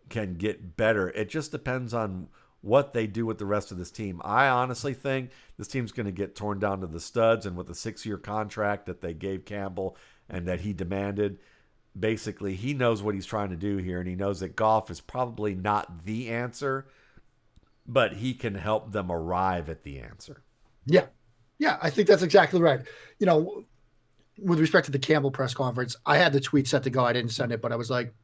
[0.08, 1.08] can get better.
[1.10, 2.28] It just depends on
[2.62, 4.20] what they do with the rest of this team.
[4.22, 7.68] I honestly think this team's going to get torn down to the studs, and with
[7.68, 9.96] the six-year contract that they gave Campbell
[10.28, 11.38] and that he demanded,
[11.98, 15.00] basically he knows what he's trying to do here, and he knows that Goff is
[15.00, 16.86] probably not the answer,
[17.86, 20.42] but he can help them arrive at the answer.
[20.84, 21.06] Yeah,
[21.58, 22.80] yeah, I think that's exactly right.
[23.18, 23.64] You know,
[24.38, 27.04] with respect to the Campbell press conference, I had the tweet set to go.
[27.04, 28.14] I didn't send it, but I was like,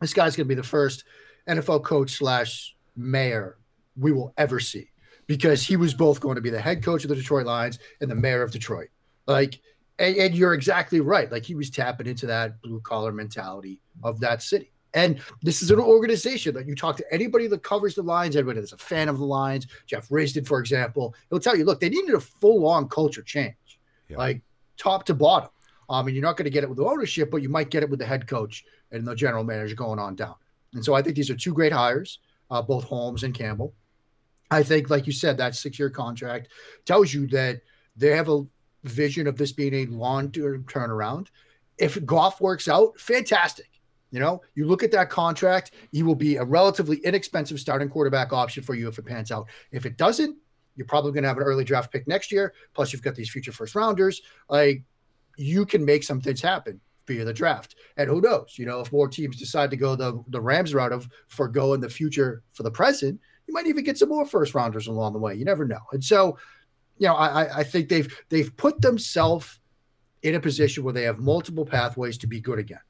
[0.00, 1.04] this guy's going to be the first
[1.48, 3.58] NFL coach slash mayor
[3.96, 4.90] we will ever see
[5.26, 8.10] because he was both going to be the head coach of the Detroit Lions and
[8.10, 8.88] the mayor of Detroit.
[9.26, 9.60] Like,
[9.98, 11.30] and, and you're exactly right.
[11.30, 14.72] Like, he was tapping into that blue collar mentality of that city.
[14.92, 18.60] And this is an organization that you talk to anybody that covers the Lions, everybody
[18.60, 21.88] that's a fan of the Lions, Jeff Risdon, for example, he'll tell you, look, they
[21.88, 23.80] needed a full on culture change.
[24.08, 24.18] Yeah.
[24.18, 24.42] Like,
[24.76, 25.50] top to bottom.
[25.88, 27.82] Um, and you're not going to get it with the ownership, but you might get
[27.82, 30.34] it with the head coach and the general manager going on down.
[30.72, 33.74] And so I think these are two great hires, uh, both Holmes and Campbell.
[34.50, 36.48] I think, like you said, that six year contract
[36.84, 37.60] tells you that
[37.96, 38.44] they have a
[38.84, 41.28] vision of this being a long term turnaround.
[41.78, 43.68] If Goff works out, fantastic.
[44.10, 48.32] You know, you look at that contract, he will be a relatively inexpensive starting quarterback
[48.32, 49.48] option for you if it pans out.
[49.72, 50.36] If it doesn't,
[50.76, 52.54] you're probably going to have an early draft pick next year.
[52.72, 54.22] Plus, you've got these future first rounders.
[54.48, 54.82] Like,
[55.36, 57.76] you can make some things happen via the draft.
[57.96, 58.54] And who knows?
[58.56, 61.80] You know, if more teams decide to go the the Rams route of forego in
[61.80, 65.18] the future for the present, you might even get some more first rounders along the
[65.18, 65.34] way.
[65.34, 65.80] You never know.
[65.92, 66.38] And so,
[66.98, 69.60] you know, I, I think they've they've put themselves
[70.22, 72.80] in a position where they have multiple pathways to be good again.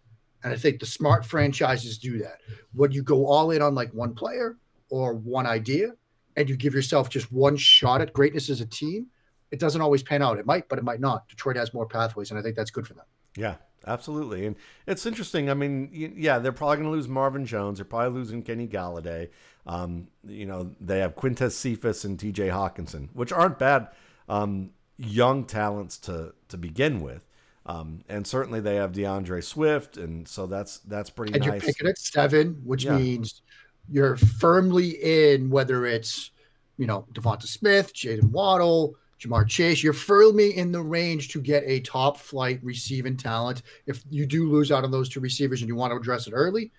[0.44, 2.38] And I think the smart franchises do that.
[2.74, 4.58] When you go all in on like one player
[4.90, 5.92] or one idea,
[6.36, 9.06] and you give yourself just one shot at greatness as a team,
[9.50, 10.38] it doesn't always pan out.
[10.38, 11.28] It might, but it might not.
[11.28, 13.04] Detroit has more pathways, and I think that's good for them.
[13.36, 14.46] Yeah, absolutely.
[14.46, 15.50] And it's interesting.
[15.50, 17.78] I mean, yeah, they're probably going to lose Marvin Jones.
[17.78, 19.30] They're probably losing Kenny Golladay.
[19.66, 22.48] Um, you know, they have Quintez Cephus and T.J.
[22.48, 23.88] Hockenson, which aren't bad
[24.28, 27.26] um, young talents to to begin with.
[27.66, 31.62] Um, and certainly they have D'Andre Swift, and so that's that's pretty and nice.
[31.62, 32.98] you're picking at seven, which Yeah.
[32.98, 33.40] means
[33.88, 36.30] you're firmly in whether it's
[36.76, 39.82] you know Devonta Smith, Jaylen Waddle, Ja'Marr Chase.
[39.82, 43.62] You're firmly in the range to get a top flight receiving talent.
[43.86, 46.32] If you do lose out on those two receivers and you want to address it
[46.32, 46.70] early,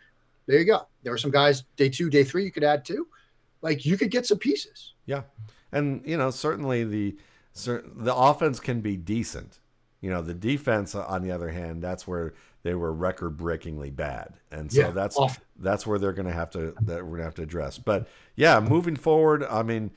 [0.46, 0.88] there you go.
[1.04, 3.08] There are some guys day two, day three you could add to.
[3.62, 4.94] Like you could get some pieces.
[5.06, 5.24] Yeah,
[5.72, 7.16] and you know certainly the
[7.64, 9.60] the offense can be decent.
[10.02, 12.34] You know the defense, on the other hand, that's where
[12.66, 15.44] they were record breakingly bad, and so Yeah, that's awful.
[15.60, 17.78] that's where they're going to have to that we're going to have to address.
[17.78, 19.92] But yeah, moving forward, I mean,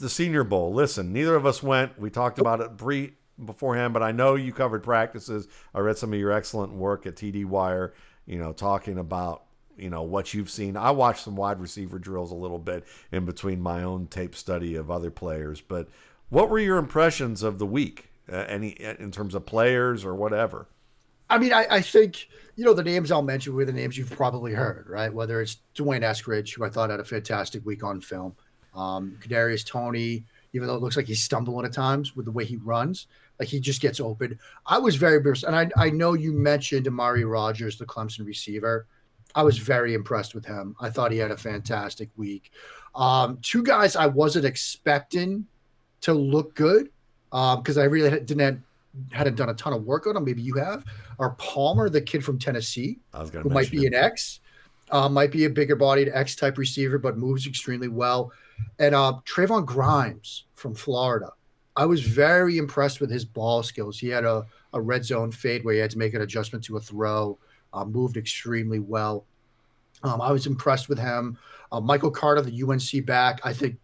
[0.00, 0.72] the Senior Bowl.
[0.72, 1.98] Listen, neither of us went.
[1.98, 3.12] We talked about it pre
[3.44, 5.48] beforehand, but I know you covered practices.
[5.74, 7.92] I read some of your excellent work at TD Wire.
[8.24, 9.42] You know, talking about
[9.76, 10.78] you know what you've seen.
[10.78, 14.76] I watched some wide receiver drills a little bit in between my own tape study
[14.76, 15.60] of other players.
[15.60, 15.90] But
[16.30, 18.06] what were your impressions of the week?
[18.32, 20.68] Uh, any in terms of players or whatever?
[21.30, 24.10] I mean, I, I think you know the names I'll mention were the names you've
[24.10, 25.12] probably heard, right?
[25.12, 28.34] Whether it's D'Wayne Eskridge, who I thought had a fantastic week on film,
[28.74, 32.44] um, Kadarius Toney, even though it looks like he's stumbling at times with the way
[32.44, 33.06] he runs,
[33.38, 34.38] like he just gets open.
[34.66, 38.86] I was very impressed, and I I know you mentioned Amari Rogers, the Clemson receiver.
[39.34, 40.74] I was very impressed with him.
[40.80, 42.50] I thought he had a fantastic week.
[42.94, 45.46] Um, two guys I wasn't expecting
[46.00, 46.90] to look good
[47.30, 48.62] because I really didn't
[49.12, 50.24] hadn't done a ton of work on him.
[50.24, 50.84] Maybe you have.
[51.18, 52.98] Are Palmer, the kid from Tennessee,
[53.42, 54.40] who might be an X,
[54.90, 58.32] uh, might be a bigger bodied X type receiver, but moves extremely well.
[58.78, 61.30] And uh, Trevon Grimes from Florida.
[61.76, 63.98] I was very impressed with his ball skills.
[63.98, 66.76] He had a, a red zone fade where he had to make an adjustment to
[66.76, 67.38] a throw,
[67.72, 69.26] uh, moved extremely well.
[70.02, 71.38] Um, I was impressed with him.
[71.70, 73.78] Uh, Michael Carter, the UNC back, I think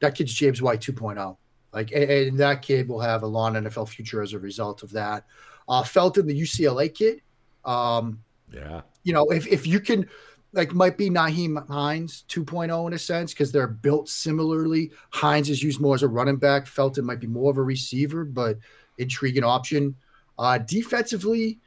[0.00, 1.36] that kid's James White 2.0.
[1.72, 4.90] Like, and, and that kid will have a long NFL future as a result of
[4.92, 5.24] that.
[5.68, 7.20] Uh, Felton, the UCLA kid,
[7.64, 10.08] um, Yeah, you know, if, if you can,
[10.52, 14.90] like, might be Nyheim Hines 2.0 in a sense because they're built similarly.
[15.10, 16.66] Hines is used more as a running back.
[16.66, 18.56] Felton might be more of a receiver, but
[18.96, 19.94] intriguing option.
[20.38, 21.58] Uh, defensively,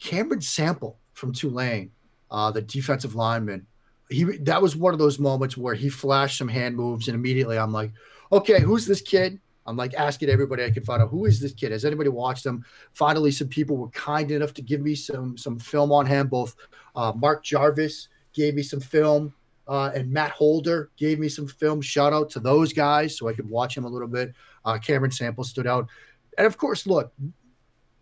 [0.00, 1.90] Cameron Sample from Tulane,
[2.30, 3.66] uh, the defensive lineman.
[4.08, 7.58] He that was one of those moments where he flashed some hand moves, and immediately
[7.58, 7.92] I'm like,
[8.32, 9.40] okay, who's this kid?
[9.70, 11.70] I'm like asking everybody I could find out who is this kid?
[11.70, 12.64] Has anybody watched him?
[12.92, 16.26] Finally, some people were kind enough to give me some some film on him.
[16.26, 16.56] Both
[16.96, 19.32] uh, Mark Jarvis gave me some film,
[19.68, 21.80] uh, and Matt Holder gave me some film.
[21.80, 24.34] Shout out to those guys so I could watch him a little bit.
[24.64, 25.88] Uh, Cameron Sample stood out,
[26.36, 27.12] and of course, look,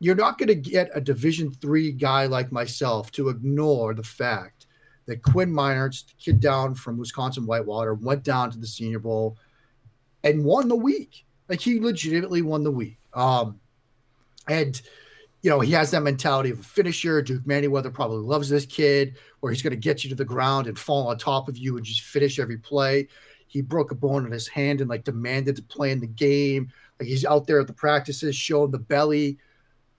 [0.01, 4.67] you're not going to get a Division three guy like myself to ignore the fact
[5.07, 9.37] that Quinn Meinerz, the kid down from Wisconsin Whitewater, went down to the Senior Bowl
[10.25, 11.25] and won the week.
[11.49, 12.99] Like he legitimately won the week.
[13.15, 13.61] Um,
[14.49, 14.81] and
[15.43, 17.23] you know he has that mentality of a finisher.
[17.23, 20.67] Duke Manyweather probably loves this kid, where he's going to get you to the ground
[20.67, 23.09] and fall on top of you and just finish every play.
[23.47, 26.71] He broke a bone in his hand and like demanded to play in the game.
[27.01, 29.39] Like he's out there at the practices showing the belly.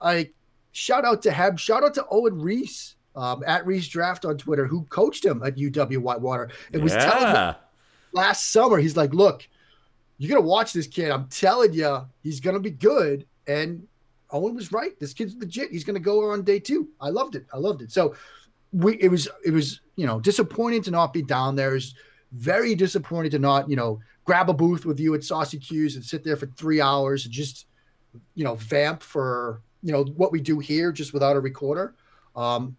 [0.00, 0.34] Like
[0.72, 1.56] shout out to him.
[1.56, 5.56] Shout out to Owen Reese um, at Reese Draft on Twitter, who coached him at
[5.56, 6.50] UW Whitewater.
[6.72, 7.54] It was telling me
[8.12, 8.78] last summer.
[8.78, 9.46] He's like, look,
[10.20, 11.10] you're gonna watch this kid.
[11.10, 13.24] I'm telling you, he's gonna be good.
[13.46, 13.88] And
[14.30, 14.92] Owen was right.
[15.00, 15.70] This kid's legit.
[15.70, 16.90] He's gonna go on day two.
[17.00, 17.46] I loved it.
[17.54, 17.90] I loved it.
[17.90, 18.14] So
[18.70, 21.74] we it was it was you know disappointing to not be down there.
[21.74, 21.94] It's
[22.32, 26.04] very disappointing to not you know grab a booth with you at Saucy Q's and
[26.04, 27.64] sit there for three hours and just
[28.34, 31.94] you know vamp for you know what we do here just without a recorder.
[32.36, 32.76] Um,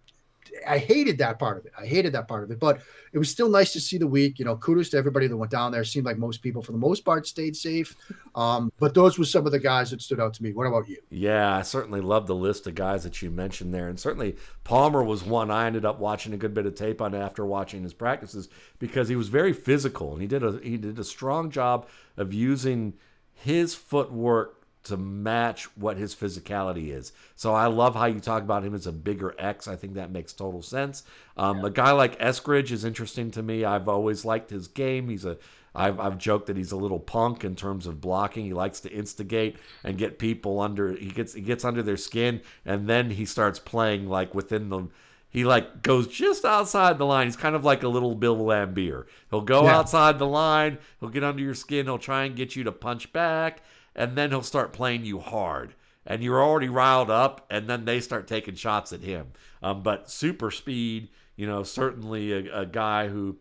[0.67, 1.73] I hated that part of it.
[1.79, 2.81] I hated that part of it, but
[3.13, 4.39] it was still nice to see the week.
[4.39, 5.83] You know, kudos to everybody that went down there.
[5.83, 7.95] Seemed like most people, for the most part, stayed safe.
[8.33, 10.53] Um, but those were some of the guys that stood out to me.
[10.53, 10.95] What about you?
[11.09, 13.89] Yeah, I certainly love the list of guys that you mentioned there.
[13.89, 17.13] And certainly Palmer was one I ended up watching a good bit of tape on
[17.13, 18.47] after watching his practices
[18.79, 22.33] because he was very physical and he did a he did a strong job of
[22.33, 22.93] using
[23.33, 27.13] his footwork to match what his physicality is.
[27.35, 29.67] So I love how you talk about him as a bigger X.
[29.67, 31.03] I think that makes total sense.
[31.37, 33.63] Um, A guy like Eskridge is interesting to me.
[33.63, 35.09] I've always liked his game.
[35.09, 35.37] He's a
[35.73, 38.43] I've, I've joked that he's a little punk in terms of blocking.
[38.43, 39.55] He likes to instigate
[39.85, 40.93] and get people under.
[40.93, 44.87] He gets he gets under their skin, and then he starts playing like within the.
[45.29, 47.27] He like goes just outside the line.
[47.27, 49.05] He's kind of like a little Bill Laimbeer.
[49.29, 49.77] He'll go Yeah.
[49.77, 50.77] outside the line.
[50.99, 51.85] He'll get under your skin.
[51.85, 53.63] He'll try and get you to punch back,
[53.95, 55.75] and then he'll start playing you hard.
[56.05, 59.27] And you're already riled up, and then they start taking shots at him.
[59.61, 63.37] Um, but super speed, you know, certainly a, a guy who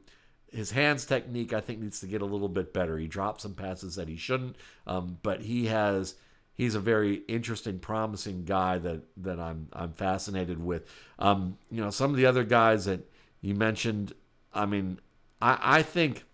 [0.53, 2.98] his hands technique I think needs to get a little bit better.
[2.98, 6.16] He dropped some passes that he shouldn't, um, but he has
[6.55, 10.86] he's a very interesting, promising guy that that I'm I'm fascinated with.
[11.18, 13.01] Um, you know, some of the other guys that
[13.40, 14.12] you mentioned.
[14.53, 14.98] I mean,
[15.40, 16.24] I I think,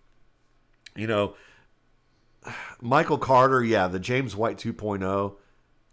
[0.95, 1.35] you know,
[2.81, 3.63] Michael Carter.
[3.63, 5.35] Yeah, the James White 2.0,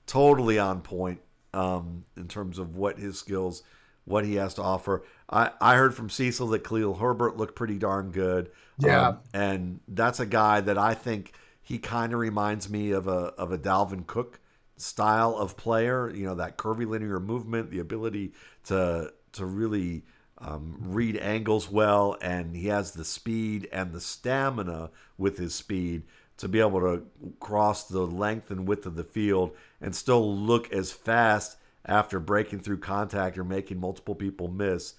[0.06, 1.20] totally on point
[1.52, 3.62] um, in terms of what his skills,
[4.04, 5.04] what he has to offer.
[5.30, 8.50] I I heard from Cecil that Khalil Herbert looked pretty darn good.
[8.78, 11.32] Yeah, um, and that's a guy that I think
[11.62, 14.40] he kind of reminds me of a of a Dalvin Cook
[14.76, 16.10] style of player.
[16.10, 18.32] You know that curvilinear movement, the ability
[18.64, 20.04] to to really
[20.38, 26.02] um, read angles well, and he has the speed and the stamina with his speed
[26.36, 27.04] to be able to
[27.40, 31.56] cross the length and width of the field and still look as fast
[31.86, 34.94] after breaking through contact or making multiple people miss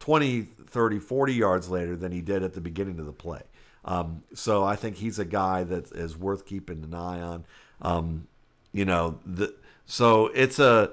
[0.00, 3.42] 20, 30, 40 yards later than he did at the beginning of the play.
[3.84, 7.44] Um, so I think he's a guy that is worth keeping an eye on.
[7.80, 8.28] Um,
[8.72, 9.54] you know, the,
[9.86, 10.92] so it's a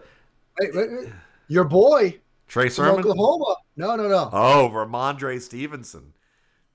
[0.59, 1.09] wait, wait, wait.
[1.47, 3.55] your boy Trey Sermon, Oklahoma.
[3.75, 4.29] No, no, no.
[4.31, 6.13] Oh, Rhamondre Stevenson.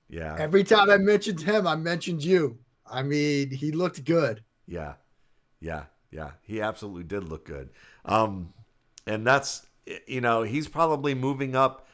[0.09, 0.35] Yeah.
[0.37, 2.59] Every time I mentioned him, I mentioned you.
[2.91, 4.43] I mean, he looked good.
[4.67, 4.93] Yeah,
[5.59, 6.31] yeah, yeah.
[6.41, 7.69] He absolutely did look good.
[8.05, 8.53] Um,
[9.07, 9.65] and that's
[10.07, 11.87] you know he's probably moving up.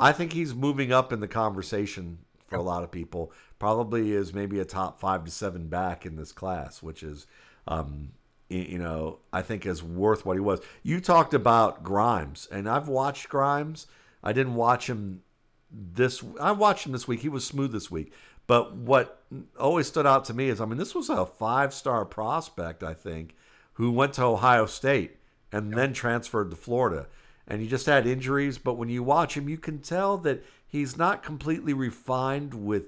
[0.00, 3.32] I think he's moving up in the conversation for a lot of people.
[3.58, 7.26] Probably is maybe a top five to seven back in this class, which is,
[7.68, 8.12] um,
[8.48, 10.60] you know, I think is worth what he was.
[10.82, 13.86] You talked about Grimes, and I've watched Grimes.
[14.22, 15.22] I didn't watch him
[15.70, 16.22] this.
[16.40, 17.20] I watched him this week.
[17.20, 18.12] He was smooth this week.
[18.46, 19.22] But what
[19.58, 23.34] always stood out to me is, I mean, this was a five-star prospect, I think,
[23.74, 25.16] who went to Ohio State
[25.50, 25.76] and yep.
[25.76, 27.06] then transferred to Florida.
[27.46, 30.96] And he just had injuries, but when you watch him, you can tell that he's
[30.96, 32.84] not completely refined with,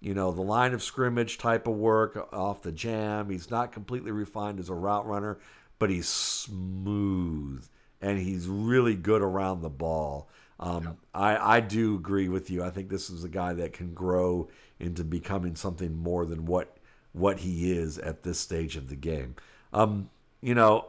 [0.00, 3.30] you know, the line of scrimmage type of work off the jam.
[3.30, 5.38] He's not completely refined as a route runner,
[5.78, 7.66] but he's smooth
[8.00, 10.28] and he's really good around the ball.
[10.60, 12.62] Um, I, I do agree with you.
[12.62, 16.76] I think this is a guy that can grow into becoming something more than what
[17.12, 19.34] what he is at this stage of the game.
[19.72, 20.10] Um,
[20.42, 20.86] you know,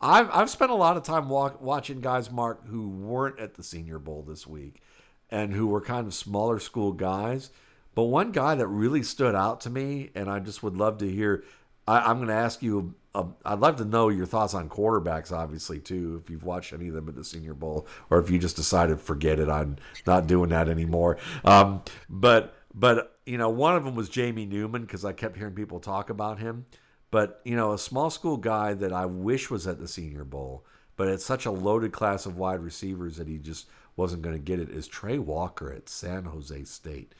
[0.00, 3.64] I've I've spent a lot of time walk, watching guys, Mark, who weren't at the
[3.64, 4.80] Senior Bowl this week,
[5.30, 7.50] and who were kind of smaller school guys.
[7.94, 11.10] But one guy that really stood out to me, and I just would love to
[11.10, 11.44] hear.
[11.86, 15.32] I, am going to ask you um, I'd love to know your thoughts on quarterbacks,
[15.32, 16.20] obviously, too.
[16.22, 19.00] If you've watched any of them at the Senior Bowl, or if you just decided
[19.00, 21.18] forget it, I'm not doing that anymore.
[21.44, 25.54] Um, but but you know, one of them was Jamie Newman because I kept hearing
[25.54, 26.66] people talk about him.
[27.10, 30.64] But you know, a small school guy that I wish was at the Senior Bowl,
[30.96, 34.42] but it's such a loaded class of wide receivers that he just wasn't going to
[34.42, 34.70] get it.
[34.70, 37.14] Is Tre Walker at San Jose State?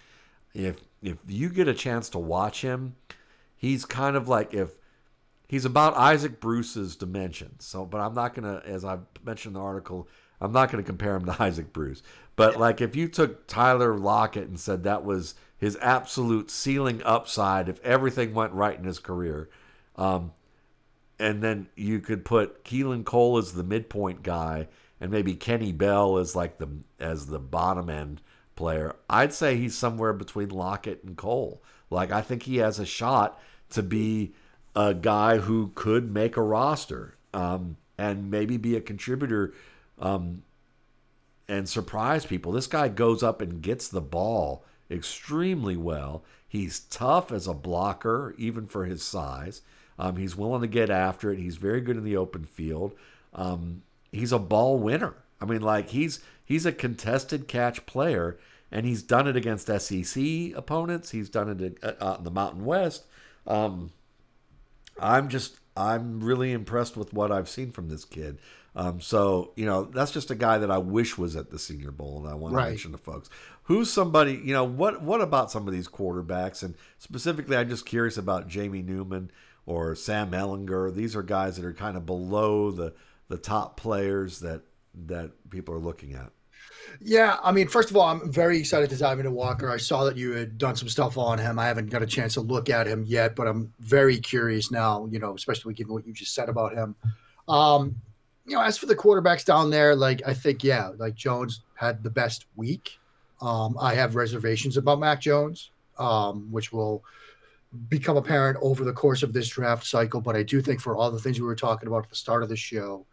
[0.54, 2.96] If if you get a chance to watch him,
[3.54, 4.70] he's kind of like if
[5.52, 7.66] he's about Isaac Bruce's dimensions.
[7.66, 10.08] So, but I'm not gonna, as I mentioned in the article,
[10.40, 12.02] I'm not gonna compare him to Isaac Bruce.
[12.36, 17.68] But like if you took Tyler Lockett and said that was his absolute ceiling upside
[17.68, 19.50] if everything went right in his career,
[19.96, 20.32] um,
[21.18, 24.68] and then you could put Keelan Cole as the midpoint guy,
[25.02, 28.22] and maybe Kenny Bell as like the as the bottom end
[28.56, 28.96] player.
[29.10, 31.62] I'd say he's somewhere between Lockett and Cole.
[31.90, 33.38] Like I think he has a shot
[33.68, 34.32] to be
[34.74, 39.52] a guy who could make a roster um, and maybe be a contributor
[39.98, 40.42] um,
[41.48, 42.52] and surprise people.
[42.52, 46.22] This guy goes up and gets the ball extremely well.
[46.48, 49.62] He's tough as a blocker, even for his size.
[49.98, 51.38] Um, he's willing to get after it.
[51.38, 52.94] He's very good in the open field.
[53.34, 55.14] Um, he's a ball winner.
[55.40, 58.38] I mean, like he's he's a contested catch player,
[58.70, 60.22] and he's done it against SEC
[60.54, 61.10] opponents.
[61.10, 63.04] He's done it uh, out in the Mountain West.
[63.46, 63.92] Um,
[65.00, 68.38] I'm just I'm really impressed with what I've seen from this kid.
[68.74, 71.90] Um, so you know that's just a guy that I wish was at the Senior
[71.90, 72.64] Bowl, and I want right.
[72.64, 73.28] to mention to folks
[73.64, 74.40] who's somebody.
[74.44, 78.48] You know what what about some of these quarterbacks, and specifically, I'm just curious about
[78.48, 79.30] Jamie Newman
[79.66, 80.94] or Sam Ehlinger.
[80.94, 82.94] These are guys that are kind of below the
[83.28, 84.62] the top players that
[85.06, 86.32] that people are looking at.
[87.00, 89.70] Yeah, I mean, first of all, I'm very excited to dive into Walker.
[89.70, 91.58] I saw that you had done some stuff on him.
[91.58, 95.08] I haven't got a chance to look at him yet, but I'm very curious now.
[95.10, 96.94] You know, especially given what you just said about him.
[97.48, 97.96] Um,
[98.46, 102.02] you know, as for the quarterbacks down there, like I think, yeah, like Jones had
[102.02, 102.98] the best week.
[103.40, 107.04] Um, I have reservations about Mac Jones, um, which will
[107.88, 110.20] become apparent over the course of this draft cycle.
[110.20, 112.42] But I do think for all the things we were talking about at the start
[112.42, 113.06] of the show,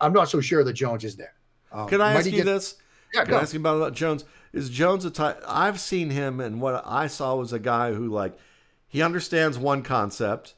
[0.00, 1.34] I'm not so sure that Jones is there.
[1.72, 2.76] Um, Can I ask you get, this?
[3.14, 4.24] Yeah, Can I ask you about, about Jones?
[4.52, 5.42] Is Jones a type?
[5.46, 8.36] I've seen him, and what I saw was a guy who like
[8.88, 10.54] he understands one concept,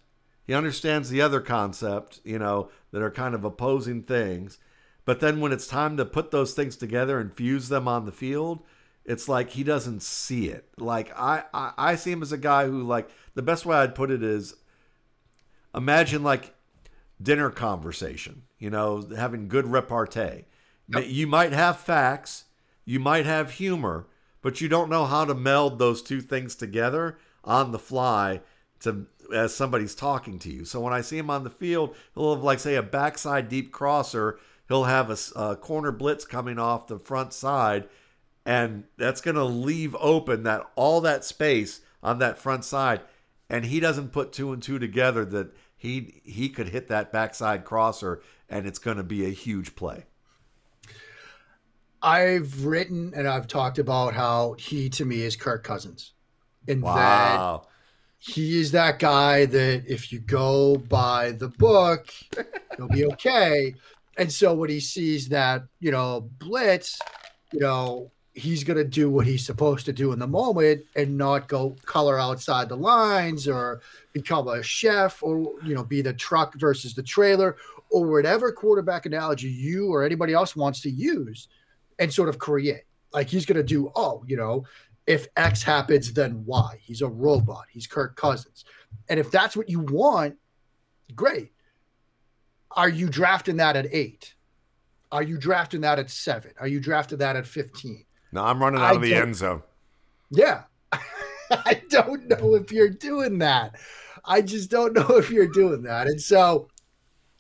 [0.46, 4.58] He understands the other concept, you know, that are kind of opposing things.
[5.04, 8.12] But then when it's time to put those things together and fuse them on the
[8.12, 8.64] field,
[9.04, 10.68] it's like he doesn't see it.
[10.78, 13.94] Like I, I, I see him as a guy who like the best way I'd
[13.94, 14.54] put it is
[15.74, 16.54] imagine like
[17.20, 20.44] dinner conversation, you know, having good repartee.
[20.94, 21.04] Yep.
[21.08, 22.44] You might have facts,
[22.84, 24.06] you might have humor,
[24.40, 28.40] but you don't know how to meld those two things together on the fly
[28.80, 30.64] to as somebody's talking to you.
[30.64, 33.72] So when I see him on the field, he'll have like say a backside deep
[33.72, 34.38] crosser.
[34.68, 37.88] He'll have a, a corner blitz coming off the front side,
[38.44, 43.00] and that's going to leave open that all that space on that front side.
[43.48, 47.64] And he doesn't put two and two together that he he could hit that backside
[47.64, 50.04] crosser, and it's going to be a huge play.
[52.02, 56.12] I've written and I've talked about how he to me is Kirk Cousins.
[56.68, 56.94] And wow.
[56.94, 57.68] that
[58.18, 62.08] he is that guy that if you go by the book,
[62.78, 63.74] you'll be okay.
[64.16, 67.00] And so when he sees that, you know, blitz,
[67.52, 71.18] you know, he's going to do what he's supposed to do in the moment and
[71.18, 73.80] not go color outside the lines or
[74.12, 77.56] become a chef or, you know, be the truck versus the trailer
[77.90, 81.48] or whatever quarterback analogy you or anybody else wants to use
[81.98, 82.82] and sort of create.
[83.12, 84.64] Like he's going to do, oh, you know,
[85.06, 86.78] if X happens, then Y.
[86.80, 87.66] He's a robot.
[87.70, 88.64] He's Kirk Cousins.
[89.08, 90.36] And if that's what you want,
[91.14, 91.52] great.
[92.70, 94.34] Are you drafting that at eight?
[95.10, 96.52] Are you drafting that at seven?
[96.58, 98.04] Are you drafting that at 15?
[98.32, 99.62] No, I'm running out I of the end zone.
[100.30, 100.62] Yeah.
[101.50, 103.76] I don't know if you're doing that.
[104.24, 106.06] I just don't know if you're doing that.
[106.06, 106.68] And so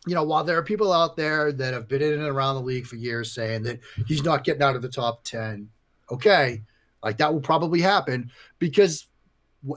[0.06, 2.60] you know, while there are people out there that have been in and around the
[2.60, 5.68] league for years saying that he's not getting out of the top 10,
[6.10, 6.62] okay,
[7.02, 9.06] like that will probably happen because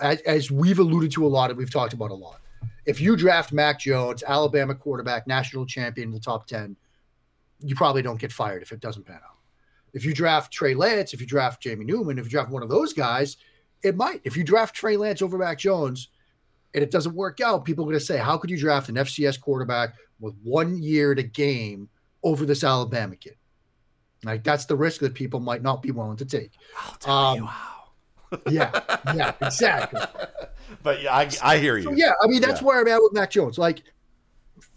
[0.02, 2.42] as, as we've alluded to a lot and we've talked about a lot,
[2.86, 6.76] if you draft Mac Jones, Alabama quarterback, national champion in the top 10,
[7.60, 9.38] you probably don't get fired if it doesn't pan out.
[9.94, 12.70] If you draft Trey Lance, if you draft Jamie Newman, if you draft one of
[12.70, 13.38] those guys,
[13.82, 14.22] it might.
[14.24, 16.10] If you draft Trey Lance over Mac Jones
[16.74, 18.96] and it doesn't work out, people are going to say, How could you draft an
[18.96, 21.90] FCS quarterback with one year to game
[22.24, 23.36] over this Alabama kid.
[24.24, 26.52] Like that's the risk that people might not be willing to take.
[26.78, 27.72] I'll tell um, you how.
[28.50, 28.82] yeah,
[29.16, 30.02] yeah, exactly.
[30.82, 31.84] But yeah, I, I hear you.
[31.84, 32.68] So, yeah, I mean that's yeah.
[32.68, 33.58] where I'm at with Mac Jones.
[33.58, 33.84] Like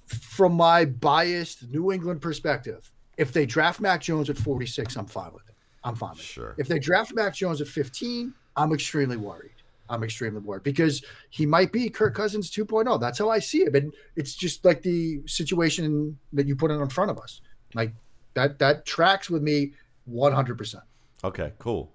[0.07, 5.33] from my biased New England perspective, if they draft Mac Jones at 46, I'm fine
[5.33, 5.55] with it.
[5.85, 6.25] I'm fine with it.
[6.25, 6.51] sure.
[6.51, 6.57] it.
[6.59, 9.58] If they draft Mac Jones at 15, I'm extremely worried.
[9.91, 13.01] I'm extremely bored because he might be Kirk Cousins 2.0.
[13.01, 13.75] That's how I see him.
[13.75, 17.41] And it's just like the situation that you put in front of us.
[17.75, 17.93] Like
[18.35, 19.73] that that tracks with me
[20.11, 20.83] 100%.
[21.25, 21.93] Okay, cool.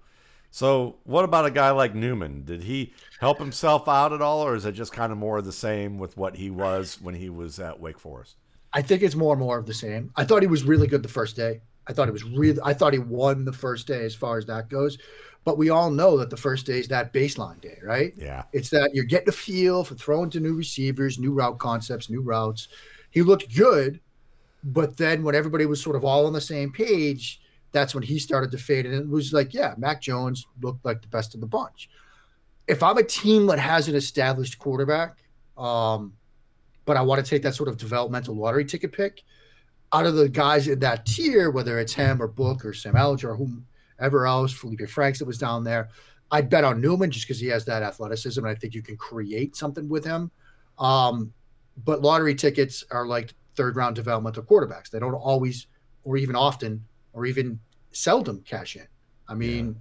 [0.50, 2.44] So, what about a guy like Newman?
[2.44, 5.44] Did he help himself out at all, or is it just kind of more of
[5.44, 8.36] the same with what he was when he was at Wake Forest?
[8.72, 10.12] I think it's more and more of the same.
[10.14, 11.60] I thought he was really good the first day.
[11.88, 12.60] I thought he was really.
[12.62, 14.96] I thought he won the first day as far as that goes.
[15.44, 18.14] But we all know that the first day is that baseline day, right?
[18.16, 18.44] Yeah.
[18.52, 22.22] It's that you're getting a feel for throwing to new receivers, new route concepts, new
[22.22, 22.68] routes.
[23.10, 24.00] He looked good,
[24.64, 27.42] but then when everybody was sort of all on the same page,
[27.72, 28.86] that's when he started to fade.
[28.86, 31.90] And it was like, yeah, Mac Jones looked like the best of the bunch.
[32.66, 35.18] If I'm a team that has an established quarterback,
[35.58, 36.14] um,
[36.86, 39.22] but I want to take that sort of developmental lottery ticket pick
[39.92, 43.24] out of the guys in that tier, whether it's him or Book or Sam Ehlinger
[43.24, 43.66] or whom
[43.98, 45.88] ever else, Felipe Franks that was down there.
[46.30, 48.96] I'd bet on Newman just because he has that athleticism, and I think you can
[48.96, 50.30] create something with him.
[50.78, 51.32] Um,
[51.84, 54.90] but lottery tickets are like third round developmental quarterbacks.
[54.90, 55.66] They don't always,
[56.02, 57.60] or even often, or even
[57.92, 58.86] seldom cash in.
[59.28, 59.74] I mean, yeah.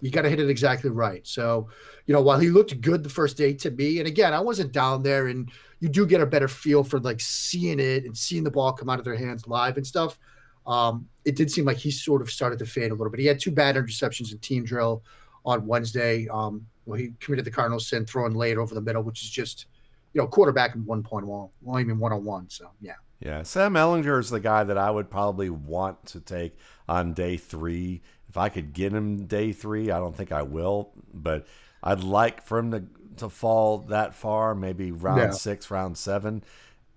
[0.00, 1.26] you got to hit it exactly right.
[1.26, 1.68] So,
[2.06, 4.72] you know, while he looked good the first day to me, and again, I wasn't
[4.72, 5.50] down there, and
[5.80, 8.88] you do get a better feel for like seeing it and seeing the ball come
[8.88, 10.18] out of their hands live and stuff.
[10.66, 13.20] Um, it did seem like he sort of started to fade a little bit.
[13.20, 15.02] He had two bad interceptions in team drill
[15.44, 16.28] on Wednesday.
[16.28, 19.66] Um, well, he committed the Cardinal sin throwing late over the middle, which is just,
[20.12, 22.48] you know, quarterback in one point one, well, even one on one.
[22.50, 22.94] So yeah.
[23.20, 27.38] Yeah, Sam Ehlinger is the guy that I would probably want to take on day
[27.38, 28.02] three.
[28.28, 31.46] If I could get him day three, I don't think I will, but
[31.82, 32.84] I'd like for him to
[33.16, 35.30] to fall that far, maybe round yeah.
[35.30, 36.44] six, round seven.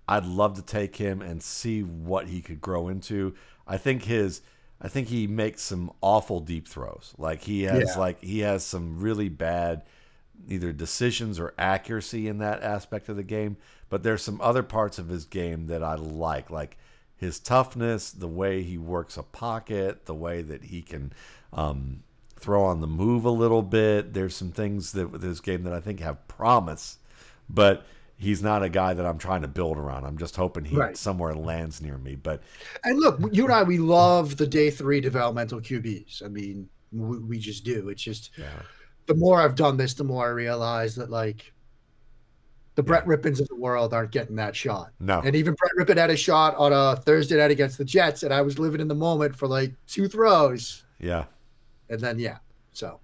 [0.06, 3.34] I'd love to take him and see what he could grow into.
[3.70, 4.42] I think his
[4.82, 7.14] I think he makes some awful deep throws.
[7.16, 7.98] Like he has yeah.
[7.98, 9.82] like he has some really bad
[10.48, 13.56] either decisions or accuracy in that aspect of the game,
[13.88, 16.78] but there's some other parts of his game that I like, like
[17.16, 21.12] his toughness, the way he works a pocket, the way that he can
[21.52, 22.02] um,
[22.36, 24.14] throw on the move a little bit.
[24.14, 26.98] There's some things that with his game that I think have promise,
[27.48, 27.86] but
[28.20, 30.04] he's not a guy that I'm trying to build around.
[30.04, 30.96] I'm just hoping he Right.
[30.96, 32.14] somewhere lands near me.
[32.16, 32.42] But
[32.84, 36.24] And look, you and I, we love the day three developmental QBs.
[36.24, 37.88] I mean, we, we just do.
[37.88, 38.44] It's just yeah,
[39.06, 41.52] the more I've done this, the more I realize that like
[42.76, 43.14] the Brett Yeah.
[43.16, 44.92] Rypiens of the world aren't getting that shot.
[45.00, 48.22] no, And even Brett Rypien had a shot on a Thursday night against the Jets,
[48.22, 51.24] and I was living in the moment for like two throws, yeah.
[51.88, 52.38] and then yeah.
[52.72, 53.00] So,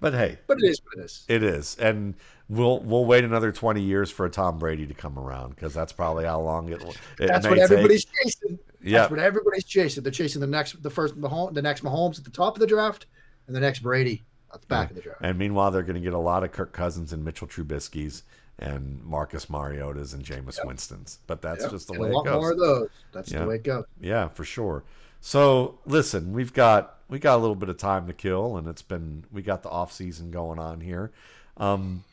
[0.00, 1.24] But hey, but it is what it is.
[1.28, 2.14] it is, and
[2.48, 5.92] we'll we'll wait another 20 years for a Tom Brady to come around because that's
[5.92, 6.80] probably how long it.
[6.82, 7.64] it That's what take.
[7.64, 8.58] everybody's chasing.
[8.80, 10.04] Yeah, That's what everybody's chasing.
[10.04, 12.66] They're chasing the next, the first Mahomes, the next Mahomes at the top of the
[12.66, 13.06] draft,
[13.48, 14.22] and the next Brady
[14.54, 15.18] at the back of the draft.
[15.20, 18.22] And meanwhile, they're going to get a lot of Kirk Cousins and Mitchell Trubisky's
[18.60, 21.18] and Marcus Mariotas and Jameis Winston's.
[21.26, 21.70] But that's Yep.
[21.72, 22.88] just the And way a it lot more of those.
[23.12, 23.40] That's Yeah.
[23.40, 23.84] the way it goes.
[24.00, 24.84] Yeah, for sure.
[25.20, 28.82] So listen, we've got we got a little bit of time to kill, and it's
[28.82, 31.10] been we got the off season going on here.
[31.56, 32.04] Um,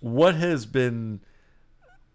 [0.00, 1.20] what has been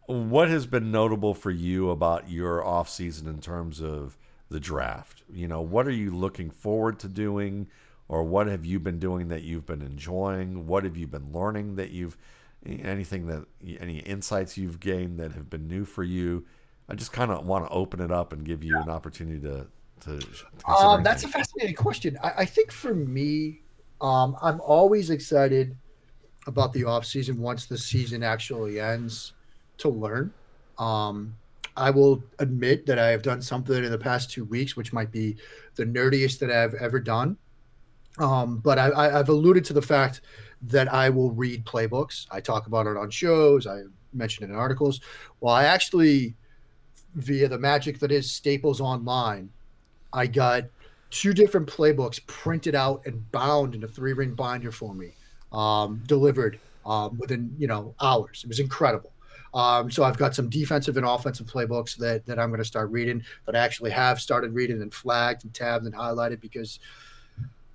[0.06, 4.18] what has been notable for you about your off season in terms of
[4.50, 5.24] the draft?
[5.32, 7.68] You know, what are you looking forward to doing,
[8.08, 10.68] or what have you been doing that you've been enjoying?
[10.68, 12.18] What have you been learning that you've
[12.66, 13.46] anything that
[13.80, 16.46] any insights you've gained that have been new for you?
[16.90, 19.68] I just kind of want to open it up and give you an opportunity to
[20.02, 20.20] to.
[20.20, 22.18] to Um, that's a fascinating question.
[22.24, 23.62] I, I think for me,
[24.02, 25.76] um, I'm always excited
[26.48, 29.34] about the off season once the season actually ends
[29.78, 30.34] to learn.
[30.78, 31.36] Um,
[31.76, 35.12] I will admit that I have done something in the past two weeks, which might
[35.12, 35.38] be
[35.76, 37.38] the nerdiest that I've ever done.
[38.18, 40.22] Um, but I, I, I've alluded to the fact
[40.64, 42.28] that I will read playbooks.
[42.32, 43.66] I talk about it on shows.
[43.66, 43.84] I
[44.14, 45.00] mention it in articles.
[45.40, 46.36] Well, I actually,
[47.16, 49.50] via the magic that is Staples Online,
[50.14, 50.66] I got
[51.10, 55.14] two different playbooks printed out and bound in a three ring binder for me,
[55.52, 58.42] um, delivered um, within you know hours.
[58.44, 59.12] It was incredible.
[59.54, 62.92] Um, so I've got some defensive and offensive playbooks that that I'm going to start
[62.92, 66.80] reading that I actually have started reading and flagged and tabbed and highlighted because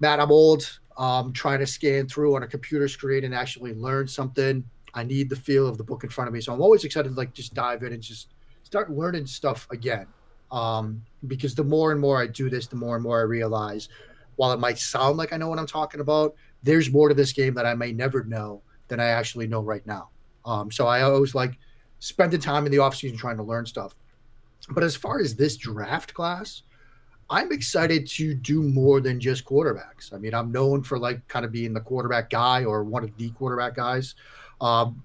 [0.00, 0.80] Matt, I'm old.
[0.96, 4.62] Um, trying to scan through on a computer screen and actually learn something.
[4.94, 7.08] I need the feel of the book in front of me, so I'm always excited
[7.08, 8.28] to like just dive in and just
[8.62, 10.06] start learning stuff again
[10.54, 13.88] um, because the more and more I do this, the more and more I realize,
[14.36, 17.32] while it might sound like I know what I'm talking about, there's more to this
[17.32, 20.10] game that I may never know than I actually know right now.
[20.44, 21.58] Um, so I always like
[21.98, 23.96] spending time in the offseason trying to learn stuff.
[24.70, 26.62] But as far as this draft class,
[27.28, 30.12] I'm excited to do more than just quarterbacks.
[30.12, 33.16] I mean, I'm known for like kind of being the quarterback guy or one of
[33.16, 34.14] the quarterback guys.
[34.60, 35.02] Um,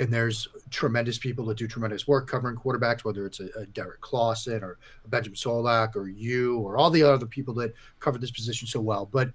[0.00, 4.00] and there's tremendous people that do tremendous work covering quarterbacks, whether it's a, a Derrik
[4.00, 8.30] Klassen or a Benjamin Solak or you or all the other people that cover this
[8.30, 9.08] position so well.
[9.10, 9.30] But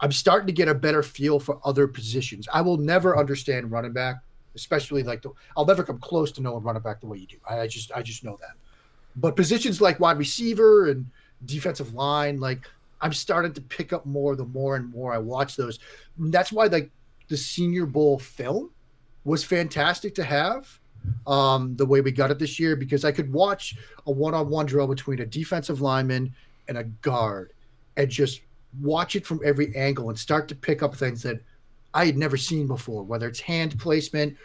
[0.00, 2.48] I'm starting to get a better feel for other positions.
[2.52, 4.16] I will never understand running back,
[4.54, 7.36] especially like the, I'll never come close to knowing running back the way you do.
[7.48, 8.56] I, I just I just know that.
[9.16, 11.06] But positions like wide receiver and
[11.44, 12.66] defensive line, like
[13.02, 15.78] I'm starting to pick up more the more and more I watch those.
[16.16, 16.90] That's why like
[17.28, 18.70] the Senior Bowl film
[19.24, 20.78] was fantastic to have
[21.26, 24.86] um, the way we got it this year because I could watch a one-on-one drill
[24.86, 26.34] between a defensive lineman
[26.68, 27.52] and a guard
[27.96, 28.42] and just
[28.80, 31.40] watch it from every angle and start to pick up things that
[31.92, 34.36] I had never seen before, whether it's hand placement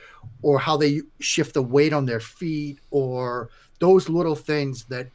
[0.42, 3.50] or how they shift the weight on their feet or
[3.80, 5.08] those little things that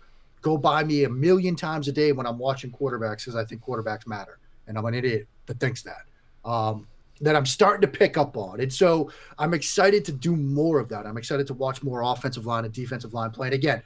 [0.43, 3.63] go by me a million times a day when I'm watching quarterbacks because I think
[3.63, 4.39] quarterbacks matter.
[4.67, 6.03] And I'm an idiot that thinks that.
[6.49, 6.87] Um,
[7.21, 8.61] that I'm starting to pick up on.
[8.61, 11.07] And so I'm excited to do more of that.
[11.07, 13.49] I'm excited to watch more offensive line and defensive line play.
[13.49, 13.83] And again,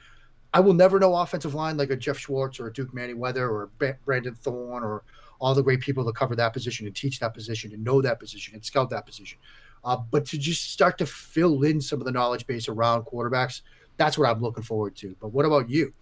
[0.53, 3.63] I will never know offensive line like a Geoff Schwartz or a Duke Manyweather or
[3.81, 5.03] a Brandon Thorn or
[5.39, 8.19] all the great people that cover that position and teach that position and know that
[8.21, 9.37] position and scout that position.
[9.83, 13.61] Uh, but to just start to fill in some of the knowledge base around quarterbacks,
[13.97, 15.15] that's what I'm looking forward to.
[15.19, 15.93] But what about you?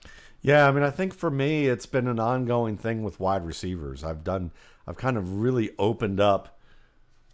[0.42, 4.04] Yeah, I mean, I think for me, it's been an ongoing thing with wide receivers.
[4.04, 4.52] I've done,
[4.86, 6.60] I've kind of really opened up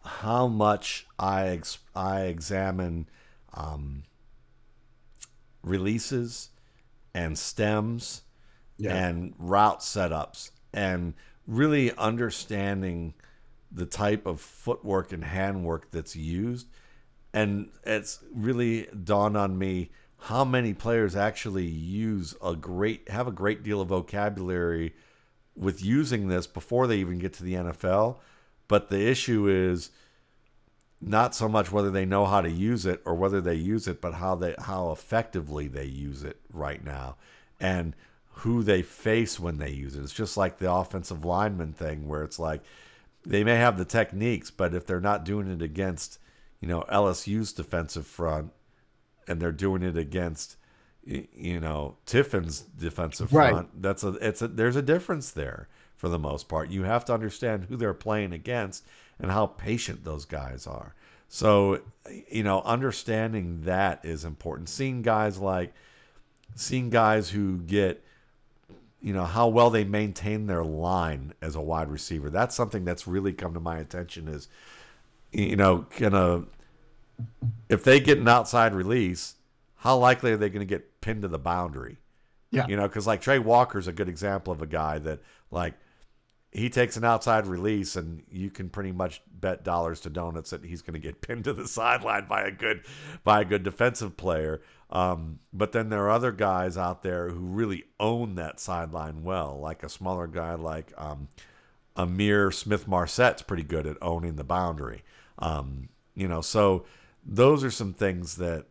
[0.03, 3.07] how much I ex- I examine
[3.53, 4.03] um,
[5.63, 6.49] releases
[7.13, 8.21] and stems
[8.93, 11.13] and route setups and
[11.47, 13.13] really understanding
[13.71, 16.67] the type of footwork and handwork that's used.
[17.33, 23.31] And it's really dawned on me how many players actually use a great have a
[23.31, 24.93] great deal of vocabulary
[25.55, 28.17] with using this before they even get to the NFL.
[28.69, 29.89] But the issue is
[31.01, 33.99] not so much whether they know how to use it or whether they use it,
[33.99, 37.17] but how they how effectively they use it right now.
[37.59, 37.93] And
[38.31, 40.01] who they face when they use it.
[40.03, 42.61] It's just like the offensive lineman thing where it's like
[43.25, 46.19] they may have the techniques, but if they're not doing it against,
[46.61, 48.51] you know, LSU's defensive front,
[49.27, 50.55] and they're doing it against
[51.03, 53.51] you know Tiffin's defensive Right.
[53.51, 53.81] front.
[53.81, 55.67] That's a it's a there's a difference there
[55.99, 56.69] for the most part.
[56.69, 58.85] You have to understand who they're playing against
[59.19, 60.95] and how patient those guys are.
[61.27, 61.81] So
[62.31, 64.69] you know, understanding that is important.
[64.69, 65.73] Seeing guys like
[66.55, 68.03] seeing guys who get
[69.01, 72.29] you know how well they maintain their line as a wide receiver.
[72.29, 74.47] That's something that's really come to my attention is
[75.31, 76.45] you know, gonna
[77.67, 79.35] if they get an outside release,
[79.75, 81.97] how likely are they going to get pinned to the boundary?
[82.51, 82.65] Yeah.
[82.67, 85.19] You know, because like Tre Walker's a good example of a guy that
[85.51, 85.75] like
[86.51, 90.65] he takes an outside release and you can pretty much bet dollars to donuts that
[90.65, 92.83] he's going to get pinned to the sideline by a good
[93.23, 94.61] by a good defensive player.
[94.89, 99.59] Um, but then there are other guys out there who really own that sideline well,
[99.59, 101.27] like a smaller guy like um,
[101.95, 105.03] Ihmir Smith-Marsette's pretty good at owning the boundary.
[105.37, 106.85] Um, you know, so
[107.23, 108.65] those are some things that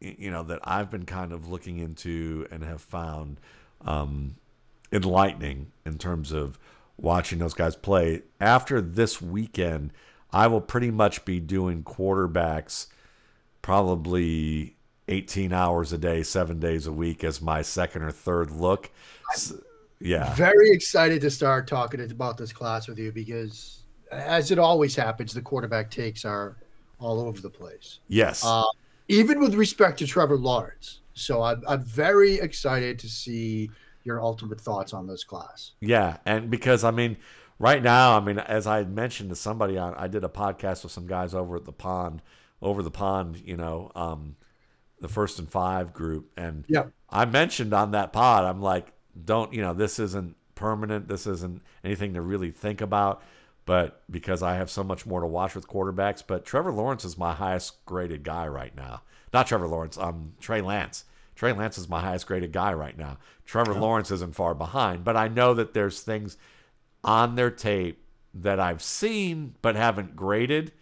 [0.00, 3.40] you know that I've been kind of looking into and have found
[3.80, 4.36] um,
[4.92, 6.58] enlightening in terms of
[7.02, 8.22] watching those guys play.
[8.40, 9.92] After this weekend,
[10.32, 12.86] I will pretty much be doing quarterbacks
[13.60, 14.76] probably
[15.08, 18.90] 18 hours a day, seven days a week as my second or third look.
[20.00, 20.34] Yeah.
[20.34, 25.32] Very excited to start talking about this class with you because, as it always happens,
[25.32, 26.56] the quarterback takes are
[26.98, 28.44] all over the place, Yes.
[28.44, 28.62] uh,
[29.08, 31.00] even with respect to Trevor Lawrence.
[31.14, 33.70] So I'm, I'm very excited to see
[34.04, 35.72] your ultimate thoughts on this class.
[35.80, 37.16] Yeah, and because I mean,
[37.58, 40.92] right now, I mean, as I mentioned to somebody on, I did a podcast with
[40.92, 42.22] some guys over at the pond,
[42.60, 44.36] over the pond, you know, um,
[45.00, 46.84] the first and five group, and Yeah.
[47.10, 48.92] I mentioned on that pod, I'm like,
[49.24, 53.22] don't, you know, this isn't permanent, this isn't anything to really think about,
[53.66, 57.18] but because I have so much more to watch with quarterbacks, but Trevor Lawrence is
[57.18, 59.02] my highest graded guy right now.
[59.32, 61.04] Not Trevor Lawrence, um, Trey Lance.
[61.34, 63.18] Trey Lance is my highest graded guy right now.
[63.44, 66.36] Trevor Lawrence isn't far behind, but I know that there's things
[67.02, 68.04] on their tape
[68.34, 70.72] that I've seen but haven't graded,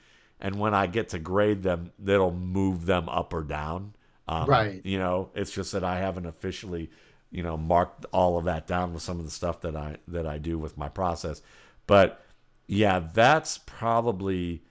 [0.40, 3.94] and when I get to grade them, that'll move them up or down.
[4.28, 4.80] Um, Right.
[4.84, 6.90] You know, it's just that I haven't officially,
[7.30, 10.26] you know, marked all of that down with some of the stuff that I that
[10.26, 11.42] I do with my process.
[11.86, 12.22] But
[12.66, 14.62] yeah, that's probably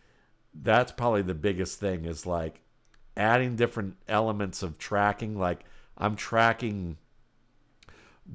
[0.53, 2.61] that's probably the biggest thing is like
[3.19, 5.37] adding different elements of tracking.
[5.37, 5.65] Like
[5.97, 6.97] I'm tracking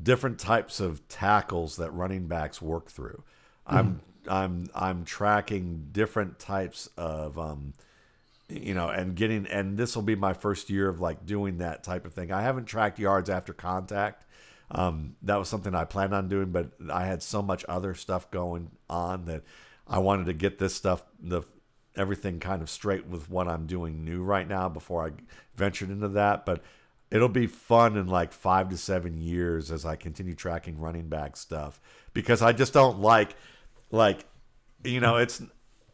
[0.03, 3.25] different types of tackles that running backs work through.
[3.67, 7.73] I'm I'm I'm tracking different types of um
[8.49, 11.83] you know and getting and this will be my first year of like doing that
[11.83, 12.31] type of thing.
[12.31, 14.27] I haven't tracked yards after contact.
[14.71, 18.31] Um that was something I planned on doing but I had so much other stuff
[18.31, 19.45] going on that
[19.87, 21.43] I wanted to get this stuff the
[21.97, 25.11] everything kind of straight with what I'm doing new right now before I
[25.57, 26.63] ventured into that but
[27.11, 31.37] it'll be fun in like five to seven years as I continue tracking running back
[31.37, 31.81] stuff
[32.13, 33.37] because I just don't like
[33.91, 34.25] like
[34.83, 35.41] you know it's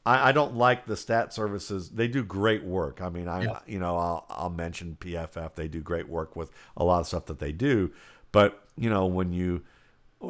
[0.06, 1.90] I, I don't like the stat services.
[1.90, 3.02] They do great work.
[3.02, 3.58] I mean I Yeah.
[3.66, 7.26] you know I'll, I'll mention PFF they do great work with a lot of stuff
[7.26, 7.90] that they do.
[8.32, 9.62] But you know when you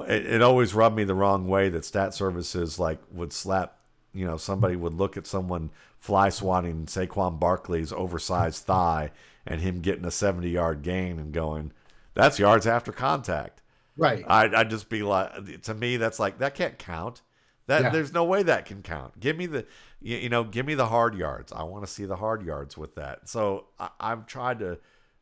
[0.08, 3.76] it, it always rubbed me the wrong way that stat services like would slap
[4.12, 9.10] you know somebody would look at someone fly swatting Saquon Barkley's oversized thigh
[9.46, 11.72] and him getting a 70 yard gain and going
[12.14, 13.62] that's yards after contact.
[13.96, 14.24] Right.
[14.26, 17.22] I'd, I'd just be like to me that's like that can't count.
[17.66, 17.90] That Yeah.
[17.90, 19.20] there's no way that can count.
[19.20, 19.66] Give me the
[20.00, 21.52] you, you know give me the hard yards.
[21.52, 23.28] I want to see the hard yards with that.
[23.28, 24.78] So I, I'm trying to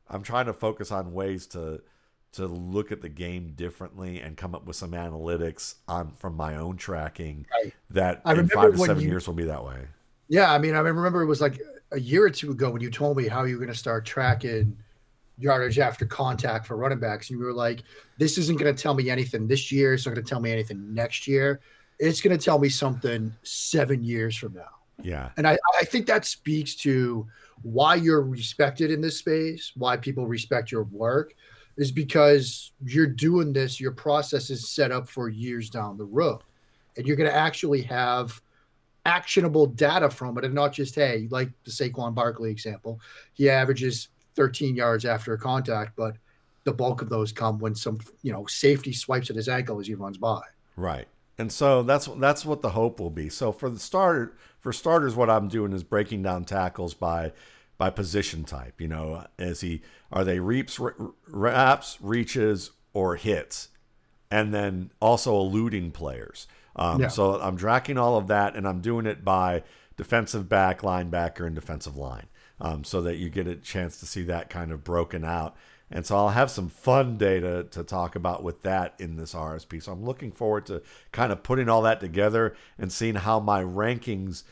[0.09, 1.83] I'm trying to focus on ways to
[2.33, 6.57] to look at the game differently and come up with some analytics on from my
[6.57, 7.73] own tracking Right.
[7.91, 9.89] that I in five to seven you- years will be that way.
[10.29, 11.59] Yeah, I mean, I remember it was like
[11.93, 14.05] a year or two ago when you told me how you were going to start
[14.05, 14.77] tracking
[15.39, 17.83] yardage after contact for running backs, and you were like,
[18.19, 19.95] "This isn't going to tell me anything this year.
[19.95, 21.61] It's not going to tell me anything next year.
[21.99, 24.69] It's going to tell me something seven years from now."
[25.01, 27.25] Yeah, And I, I think that speaks to
[27.63, 31.35] why you're respected in this space, why people respect your work,
[31.79, 36.41] is because you're doing this, your process is set up for years down the road.
[36.97, 38.43] And you're going to actually have
[39.07, 43.01] actionable data from it and not just, hey, like the Saquon Barkley example,
[43.33, 46.17] he averages 13 yards after a contact, but
[46.65, 49.87] the bulk of those come when some, you know, safety swipes at his ankle as
[49.87, 50.43] he runs by.
[50.77, 51.07] right.
[51.41, 53.29] And so that's that's what the hope will be.
[53.29, 57.33] So for the starter, for starters, what I'm doing is breaking down tackles by
[57.79, 58.81] by position type.
[58.81, 60.79] You know, is he are they reaps,
[61.29, 63.69] wraps, reaches, or hits,
[64.31, 66.47] and then also eluding players.
[66.77, 67.09] Um, Yeah.
[67.09, 69.63] So I'm tracking all of that, and I'm doing it by
[69.97, 72.27] defensive back, linebacker, and defensive line.
[72.61, 75.57] um, so that you get a chance to see that kind of broken out.
[75.93, 79.81] And so I'll have some fun data to talk about with that in this RSP.
[79.81, 83.63] So I'm looking forward to kind of putting all that together and seeing how my
[83.63, 84.43] rankings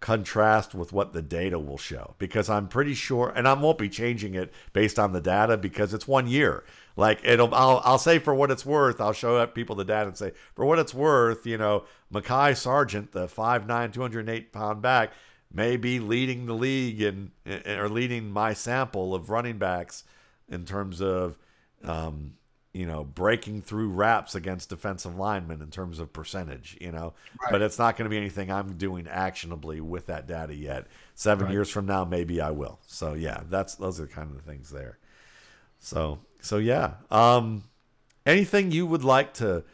[0.00, 3.90] contrast with what the data will show because I'm pretty sure and I won't be
[3.90, 6.64] changing it based on the data because it's one year.
[6.96, 10.08] Like it'll I'll I'll say for what it's worth, I'll show up people the data
[10.08, 15.12] and say, for what it's worth, you know, Mekhi Sargent, the 5'9, 208 pound back,
[15.52, 17.30] may be leading the league and
[17.66, 20.04] or leading my sample of running backs
[20.48, 21.38] in terms of
[21.84, 22.34] um,
[22.72, 27.14] you know, breaking through wraps against defensive linemen in terms of percentage, you know.
[27.40, 27.50] Right.
[27.50, 30.86] But it's not going to be anything I'm doing actionably with that data yet.
[31.14, 31.52] Seven right.
[31.52, 32.78] years from now, maybe I will.
[32.86, 34.98] So yeah, that's those are kind of the things there.
[35.80, 36.94] So so yeah.
[37.10, 37.64] Um,
[38.24, 39.64] anything you would like to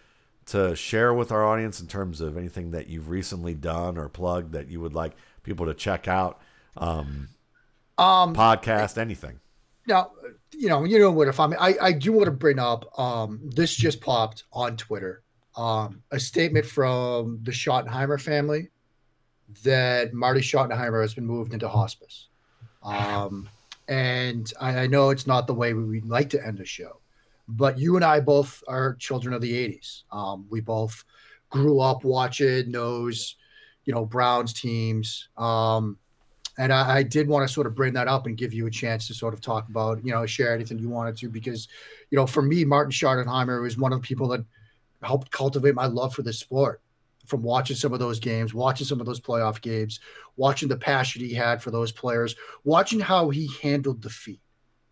[0.47, 4.53] to share with our audience in terms of anything that you've recently done or plugged
[4.53, 6.41] that you would like people to check out?
[6.77, 7.29] Um,
[7.99, 9.41] um podcast, anything.
[9.87, 10.13] Now,
[10.53, 11.29] you know, you know what?
[11.29, 12.99] If I'm, I, I do want to bring up.
[12.99, 15.23] Um, this just popped on Twitter.
[15.57, 18.69] Um, a statement from the Schottenheimer family
[19.63, 22.29] that Marty Schottenheimer has been moved into hospice.
[22.83, 23.49] Um,
[23.89, 27.01] and I, I know it's not the way we would like to end a show,
[27.49, 30.03] but you and I both are children of the '80s.
[30.11, 31.05] Um, we both
[31.49, 33.37] grew up watching those,
[33.85, 35.29] you know, Browns teams.
[35.37, 35.99] Um,
[36.59, 38.71] and I, I, did want to sort of bring that up and give you a
[38.71, 41.69] chance to sort of talk about, you know, share anything you wanted to, because,
[42.11, 44.45] you know, for me, Martin Schottenheimer was one of the people that
[45.03, 46.81] helped cultivate my love for this sport
[47.27, 50.01] from watching some of those games, watching some of those playoff games,
[50.37, 54.41] watching the passion he had for those players, watching how he handled defeat,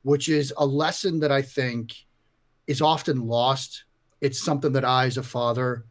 [0.03, 1.95] which is a lesson that I think
[2.67, 3.85] is often lost.
[4.21, 5.85] It's something that I, as a father,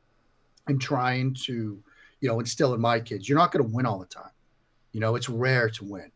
[0.69, 1.81] am trying to,
[2.19, 3.27] you know, instill in my kids.
[3.27, 4.31] You're not going to win all the time
[4.93, 6.11] you know, it's rare to win.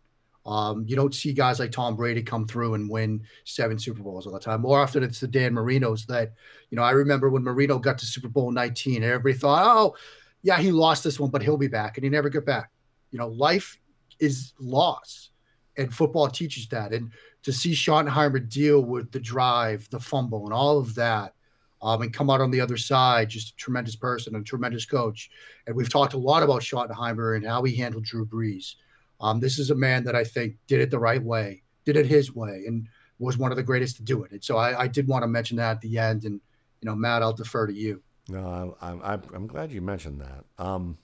[0.45, 4.25] Um, you don't see guys like Tom Brady come through and win seven Super Bowls
[4.25, 4.61] all the time.
[4.61, 6.31] More often, it's the Dan Marinos that,
[6.69, 9.95] you know, I remember when Marino got to Super Bowl 19, everybody thought, oh,
[10.43, 11.97] yeah, he lost this one, but he'll be back.
[11.97, 12.71] And he never got back.
[13.11, 13.77] You know, life
[14.19, 15.31] is loss,
[15.75, 16.93] and football teaches that.
[16.93, 17.11] And
[17.43, 21.33] to see Schottenheimer deal with the drive, the fumble, and all of that,
[21.81, 25.29] um, and come out on the other side, just a tremendous person, a tremendous coach.
[25.65, 28.75] And we've talked a lot about Schottenheimer and how he handled Drew Brees.
[29.19, 32.05] Um, this is a man that I think did it the right way, did it
[32.05, 32.87] his way, and
[33.19, 34.31] was one of the greatest to do it.
[34.31, 36.23] And so I, I did want to mention that at the end.
[36.23, 36.39] And
[36.81, 38.01] you know, Matt, I'll defer to you.
[38.29, 40.45] No, I'm I'm, I'm glad you mentioned that.
[40.63, 40.97] Um,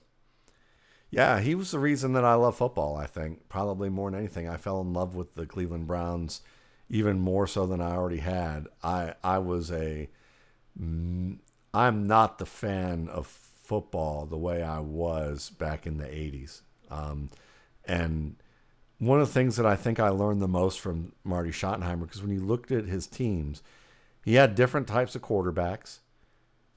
[1.10, 2.96] yeah, he was the reason that I love football.
[2.96, 6.40] I think probably more than anything, I fell in love with the Cleveland Browns
[6.88, 8.66] even more so than I already had.
[8.82, 10.08] I I was a
[10.76, 16.60] I'm not the fan of football the way I was back in the 80s.
[16.90, 17.30] Um,
[17.86, 18.36] and
[18.98, 22.22] one of the things that I think I learned the most from Marty Schottenheimer, because
[22.22, 23.62] when you looked at his teams,
[24.24, 25.98] he had different types of quarterbacks.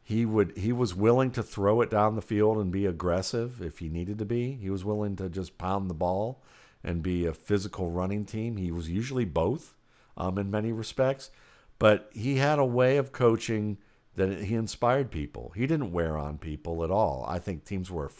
[0.03, 3.79] He would he was willing to throw it down the field and be aggressive if
[3.79, 4.53] he needed to be.
[4.53, 6.41] He was willing to just pound the ball
[6.83, 8.55] and be a physical running team.
[8.55, 9.75] He was usually both
[10.15, 11.29] um, in many respects,
[11.77, 13.77] but he had a way of coaching
[14.17, 15.53] that he inspired people.
[15.55, 17.23] He didn't wear on people at all.
[17.29, 18.11] I think teams were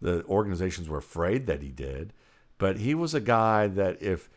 [0.00, 2.14] the organizations were afraid that he did,
[2.56, 4.30] but he was a guy that if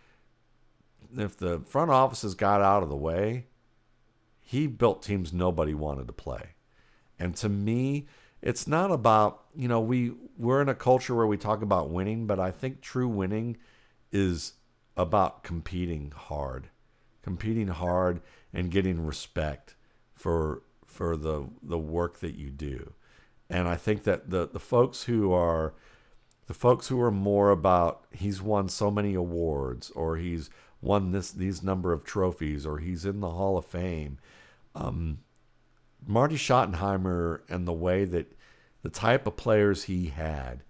[1.17, 3.45] if the front offices got out of the way,
[4.41, 6.55] he built teams nobody wanted to play.
[7.17, 8.07] And to me,
[8.41, 12.27] it's not about, you know, we we're in a culture where we talk about winning,
[12.27, 13.55] but I think true winning
[14.11, 14.53] is
[14.97, 16.67] about competing hard.
[17.21, 18.19] Competing hard
[18.53, 19.75] and getting respect
[20.13, 20.63] for
[20.97, 22.93] for the the work that you do.
[23.51, 25.75] And I think that the the folks who are
[26.47, 30.49] the folks who are more about he's won so many awards or he's
[30.81, 34.17] won this these number of trophies or he's in the Hall of Fame.
[34.73, 35.19] Um,
[36.05, 38.35] Marty Schottenheimer and the way that
[38.81, 40.63] the type of players he had,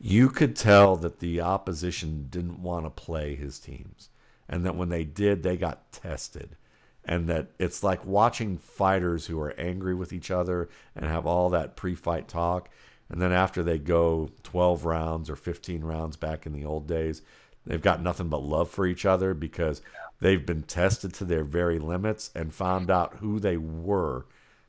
[0.00, 4.08] you could tell that the opposition didn't want to play his teams.
[4.48, 6.56] And that when they did, they got tested
[7.04, 11.50] and that it's like watching fighters who are angry with each other and have all
[11.50, 12.68] that pre-fight talk.
[13.08, 17.22] And then after they go 12 rounds or 15 rounds back in the old days
[17.66, 19.82] they've got nothing but love for each other because
[20.20, 24.26] they've been tested to their very limits and found out who they were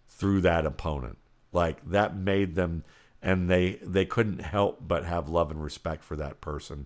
[0.07, 1.17] through that opponent.
[1.51, 2.83] Like that made them
[3.21, 6.85] and they they couldn't help but have love and respect for that person.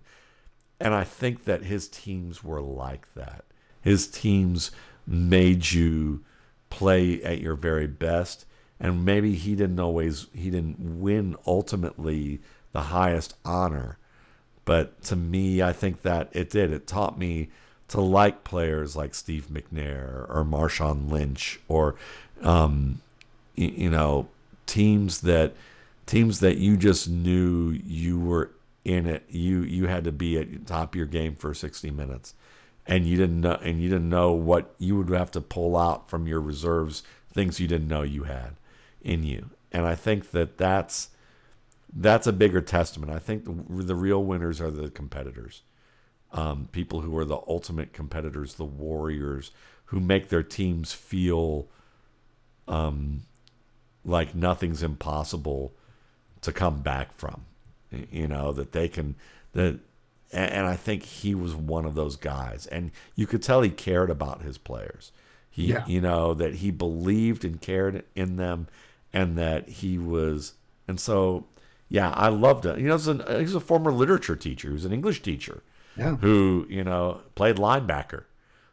[0.78, 3.44] And i think that his teams were like that.
[3.80, 4.70] His teams
[5.06, 6.22] made you
[6.70, 8.44] play at your very best
[8.78, 12.40] and maybe he didn't always he didn't win ultimately
[12.72, 13.98] the highest honor
[14.66, 16.72] But to me, I think that it did.
[16.72, 17.48] It taught me
[17.88, 21.94] to like players like Steve McNair or Marshawn Lynch or,
[22.42, 23.00] um,
[23.54, 24.28] you, know,
[24.66, 25.54] teams that
[26.04, 28.50] teams that you just knew you were
[28.84, 29.24] in it.
[29.30, 32.34] You you had to be at top of your game for 60 minutes,
[32.86, 36.08] and you didn't know and you didn't know what you would have to pull out
[36.08, 38.56] from your reserves, things you didn't know you had
[39.00, 39.50] in you.
[39.72, 41.10] And I think that that's
[41.92, 43.12] that's a bigger testament.
[43.12, 45.62] I think the, the real winners are the competitors,
[46.32, 49.50] um, people who are the ultimate competitors, the warriors
[49.86, 51.68] who make their teams feel
[52.68, 53.22] um,
[54.04, 55.72] like nothing's impossible
[56.42, 57.44] to come back from.
[57.90, 59.14] You know that they can
[59.52, 59.78] that,
[60.32, 64.10] and I think he was one of those guys, and you could tell he cared
[64.10, 65.12] about his players.
[65.50, 65.84] He, Yeah.
[65.86, 68.66] you know, that he believed and cared in them,
[69.12, 70.54] and that he was,
[70.88, 71.46] and so,
[71.88, 72.78] yeah, I loved it.
[72.78, 74.68] You know, he's, an, he's a former literature teacher.
[74.68, 75.62] He was an English teacher
[75.96, 76.16] Yeah.
[76.16, 78.24] who you know played linebacker.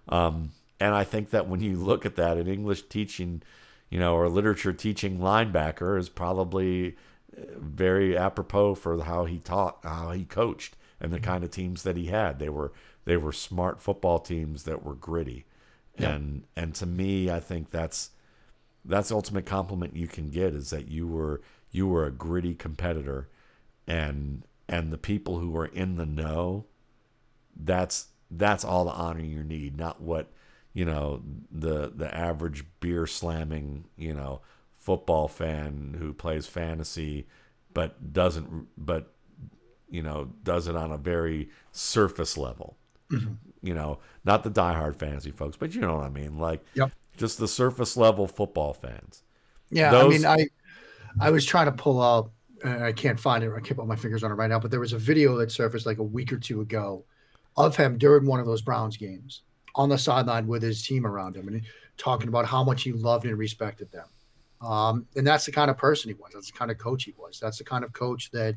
[0.09, 3.41] Um, and I think that when you look at that, an English teaching,
[3.89, 6.97] you know, or literature teaching linebacker is probably
[7.37, 11.83] uh, very apropos for how he taught, how he coached, and the kind of teams
[11.83, 12.39] that he had.
[12.39, 12.71] They were
[13.05, 15.45] they were smart football teams that were gritty,
[15.97, 18.11] and and to me, I think that's
[18.85, 22.55] that's the ultimate compliment you can get is that you were you were a gritty
[22.55, 23.29] competitor,
[23.85, 26.65] and and the people who are in the know
[27.55, 30.31] that's that's all the honor you need, not what
[30.73, 34.41] you know the the average beer slamming you know
[34.73, 37.25] football fan who plays fantasy
[37.73, 39.12] but doesn't but
[39.93, 42.75] you know does it on a very surface level.
[43.61, 46.91] You know, not the diehard fantasy folks, but you know what I mean, like Yep.
[47.15, 49.21] just the surface level football fans.
[49.69, 50.49] Yeah, Those- I mean,
[51.21, 52.31] I I was trying to pull out,
[52.63, 53.51] and I can't find it.
[53.55, 54.59] I can't put my fingers on it right now.
[54.59, 57.05] But there was a video that surfaced like a week or two ago
[57.55, 59.43] of him during one of those Browns games
[59.75, 61.61] on the sideline with his team around him, and
[61.97, 64.07] talking about how much he loved and respected them.
[64.67, 66.31] Um, and that's the kind of person he was.
[66.33, 67.39] That's the kind of coach he was.
[67.39, 68.55] That's the kind of coach that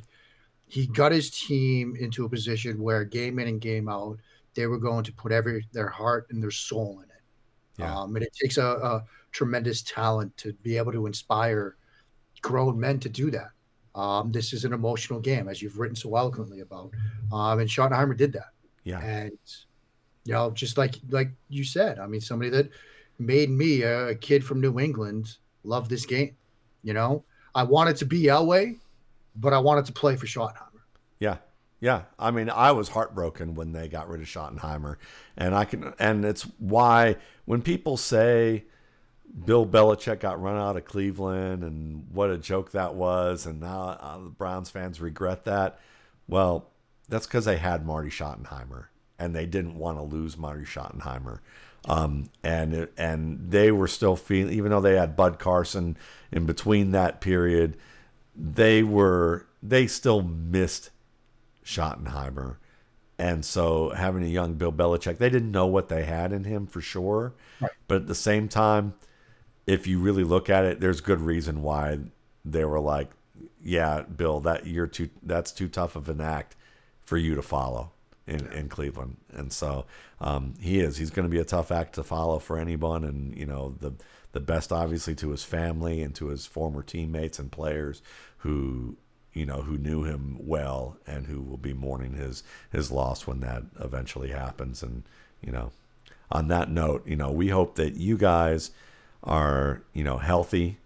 [0.69, 4.19] he got his team into a position where game in and game out,
[4.55, 7.23] they were going to put every their heart and their soul in it.
[7.79, 7.97] Yeah.
[7.97, 11.77] Um, and it takes a, a tremendous talent to be able to inspire
[12.43, 13.51] grown men to do that.
[13.95, 16.91] Um, this is an emotional game, as you've written so eloquently about.
[17.33, 18.51] Um, and Schottenheimer did that.
[18.85, 19.01] Yeah.
[19.01, 19.39] And
[20.25, 22.71] you know, just like like you said, I mean, somebody that
[23.19, 26.37] made me a, a kid from New England love this game.
[26.83, 28.79] You know, I wanted to be Elway,
[29.37, 30.83] but I wanted to play for Schottenheimer.
[31.19, 31.39] Yeah.
[31.81, 32.03] Yeah.
[32.19, 34.97] I mean, I was heartbroken when they got rid of Schottenheimer.
[35.37, 38.65] And I can and it's why when people say
[39.45, 43.99] Bill Belichick got run out of Cleveland and what a joke that was and now
[44.01, 45.79] uh, the Browns fans regret that.
[46.27, 46.71] Well,
[47.09, 48.87] that's cuz they had Marty Schottenheimer
[49.19, 51.41] and they didn't want to lose Marty Schottenheimer.
[51.85, 55.97] Um, and and they were still feeling even though they had Bud Carson
[56.33, 57.77] in between that period,
[58.37, 60.91] they were they still missed
[61.65, 62.57] Schottenheimer.
[63.19, 66.67] And so having a young Bill Belichick, they didn't know what they had in him
[66.67, 67.33] for sure.
[67.61, 67.71] Right.
[67.89, 68.95] But at the same time,
[69.67, 71.99] if you really look at it, there's good reason why
[72.45, 73.11] they were like,
[73.65, 76.55] yeah, Bill, that you're too that's too tough of an act
[77.05, 77.93] for you to follow
[78.27, 79.17] in, in Cleveland.
[79.33, 79.87] And so
[80.21, 80.99] um, he is.
[80.99, 83.03] He's going to be a tough act to follow for anyone.
[83.05, 83.95] And, you know, the
[84.37, 88.03] the best obviously to his family and to his former teammates and players
[88.39, 88.95] who
[89.33, 93.41] you know who knew him well and who will be mourning his his loss when
[93.41, 94.83] that eventually happens.
[94.83, 95.05] And
[95.41, 95.73] you know
[96.31, 98.73] on that note you know we hope that you guys
[99.25, 100.77] are you know healthy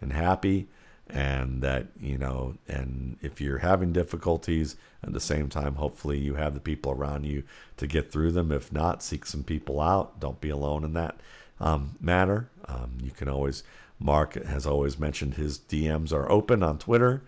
[0.00, 0.66] and happy
[1.08, 6.34] and that you know and if you're having difficulties at the same time hopefully you
[6.34, 7.44] have the people around you
[7.76, 8.50] to get through them.
[8.50, 10.18] If not seek some people out.
[10.18, 11.20] Don't be alone in that
[11.60, 13.62] um, matter um, you can always
[13.98, 17.22] mark has always mentioned his dms are open on twitter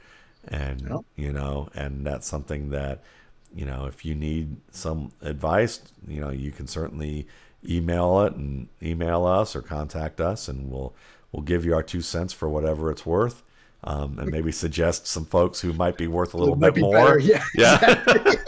[0.46, 1.00] and Yep.
[1.16, 3.02] you know and that's something that
[3.54, 7.26] you know if you need some advice you know you can certainly
[7.68, 10.94] email it and email us or contact us and we'll
[11.32, 13.42] we'll give you our two cents for whatever it's worth
[13.84, 16.94] um, and maybe suggest some folks who might be worth a little bit be more.
[16.94, 17.44] better, Yeah.
[17.54, 18.04] yeah.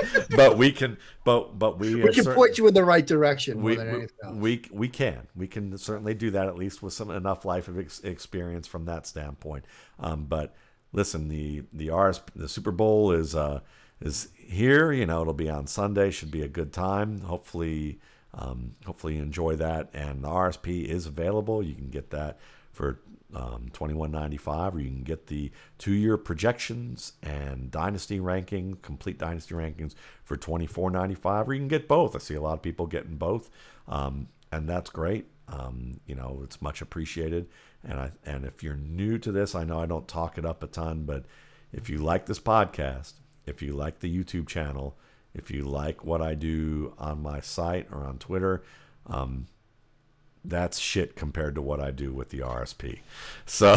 [0.36, 3.70] but we can but but we, We can point you in the right direction more
[3.70, 4.34] we, than we, else.
[4.34, 5.28] we we can.
[5.36, 8.86] We can certainly do that at least with some enough life of ex- experience from
[8.86, 9.64] that standpoint.
[10.00, 10.54] Um, but
[10.92, 13.60] listen the the RS the Super Bowl is uh
[14.00, 17.20] is here you know it'll be on Sunday should be a good time.
[17.20, 18.00] Hopefully
[18.34, 19.90] um, hopefully you enjoy that.
[19.94, 21.62] And the RSP is available.
[21.62, 22.38] You can get that
[22.72, 23.00] for
[23.34, 28.20] um, twenty one ninety five, or you can get the two year projections and dynasty
[28.20, 32.14] ranking, complete dynasty rankings for twenty four ninety five, or you can get both.
[32.16, 33.50] I see a lot of people getting both,
[33.88, 35.26] um, and that's great.
[35.48, 37.48] Um, you know, it's much appreciated.
[37.82, 40.62] And I and if you're new to this, I know I don't talk it up
[40.62, 41.24] a ton, but
[41.72, 43.14] if you like this podcast,
[43.46, 44.98] if you like the YouTube channel,
[45.34, 48.62] if you like what I do on my site or on Twitter,
[49.06, 49.46] um,
[50.44, 53.00] that's shit compared to what I do with the RSP.
[53.46, 53.74] So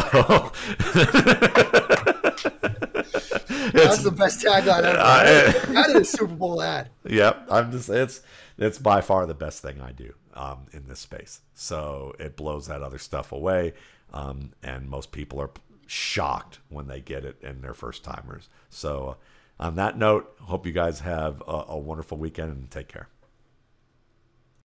[3.72, 4.98] That's the best tagline ever.
[5.00, 6.88] I- that is a Super Bowl ad.
[7.04, 8.20] Yep, I'm just it's
[8.58, 11.40] it's by far the best thing I do um, in this space.
[11.54, 13.74] So it blows that other stuff away,
[14.12, 15.50] um, and most people are
[15.86, 18.48] shocked when they get it and they're first timers.
[18.70, 19.16] So
[19.60, 23.08] on that note, hope you guys have a, a wonderful weekend and take care.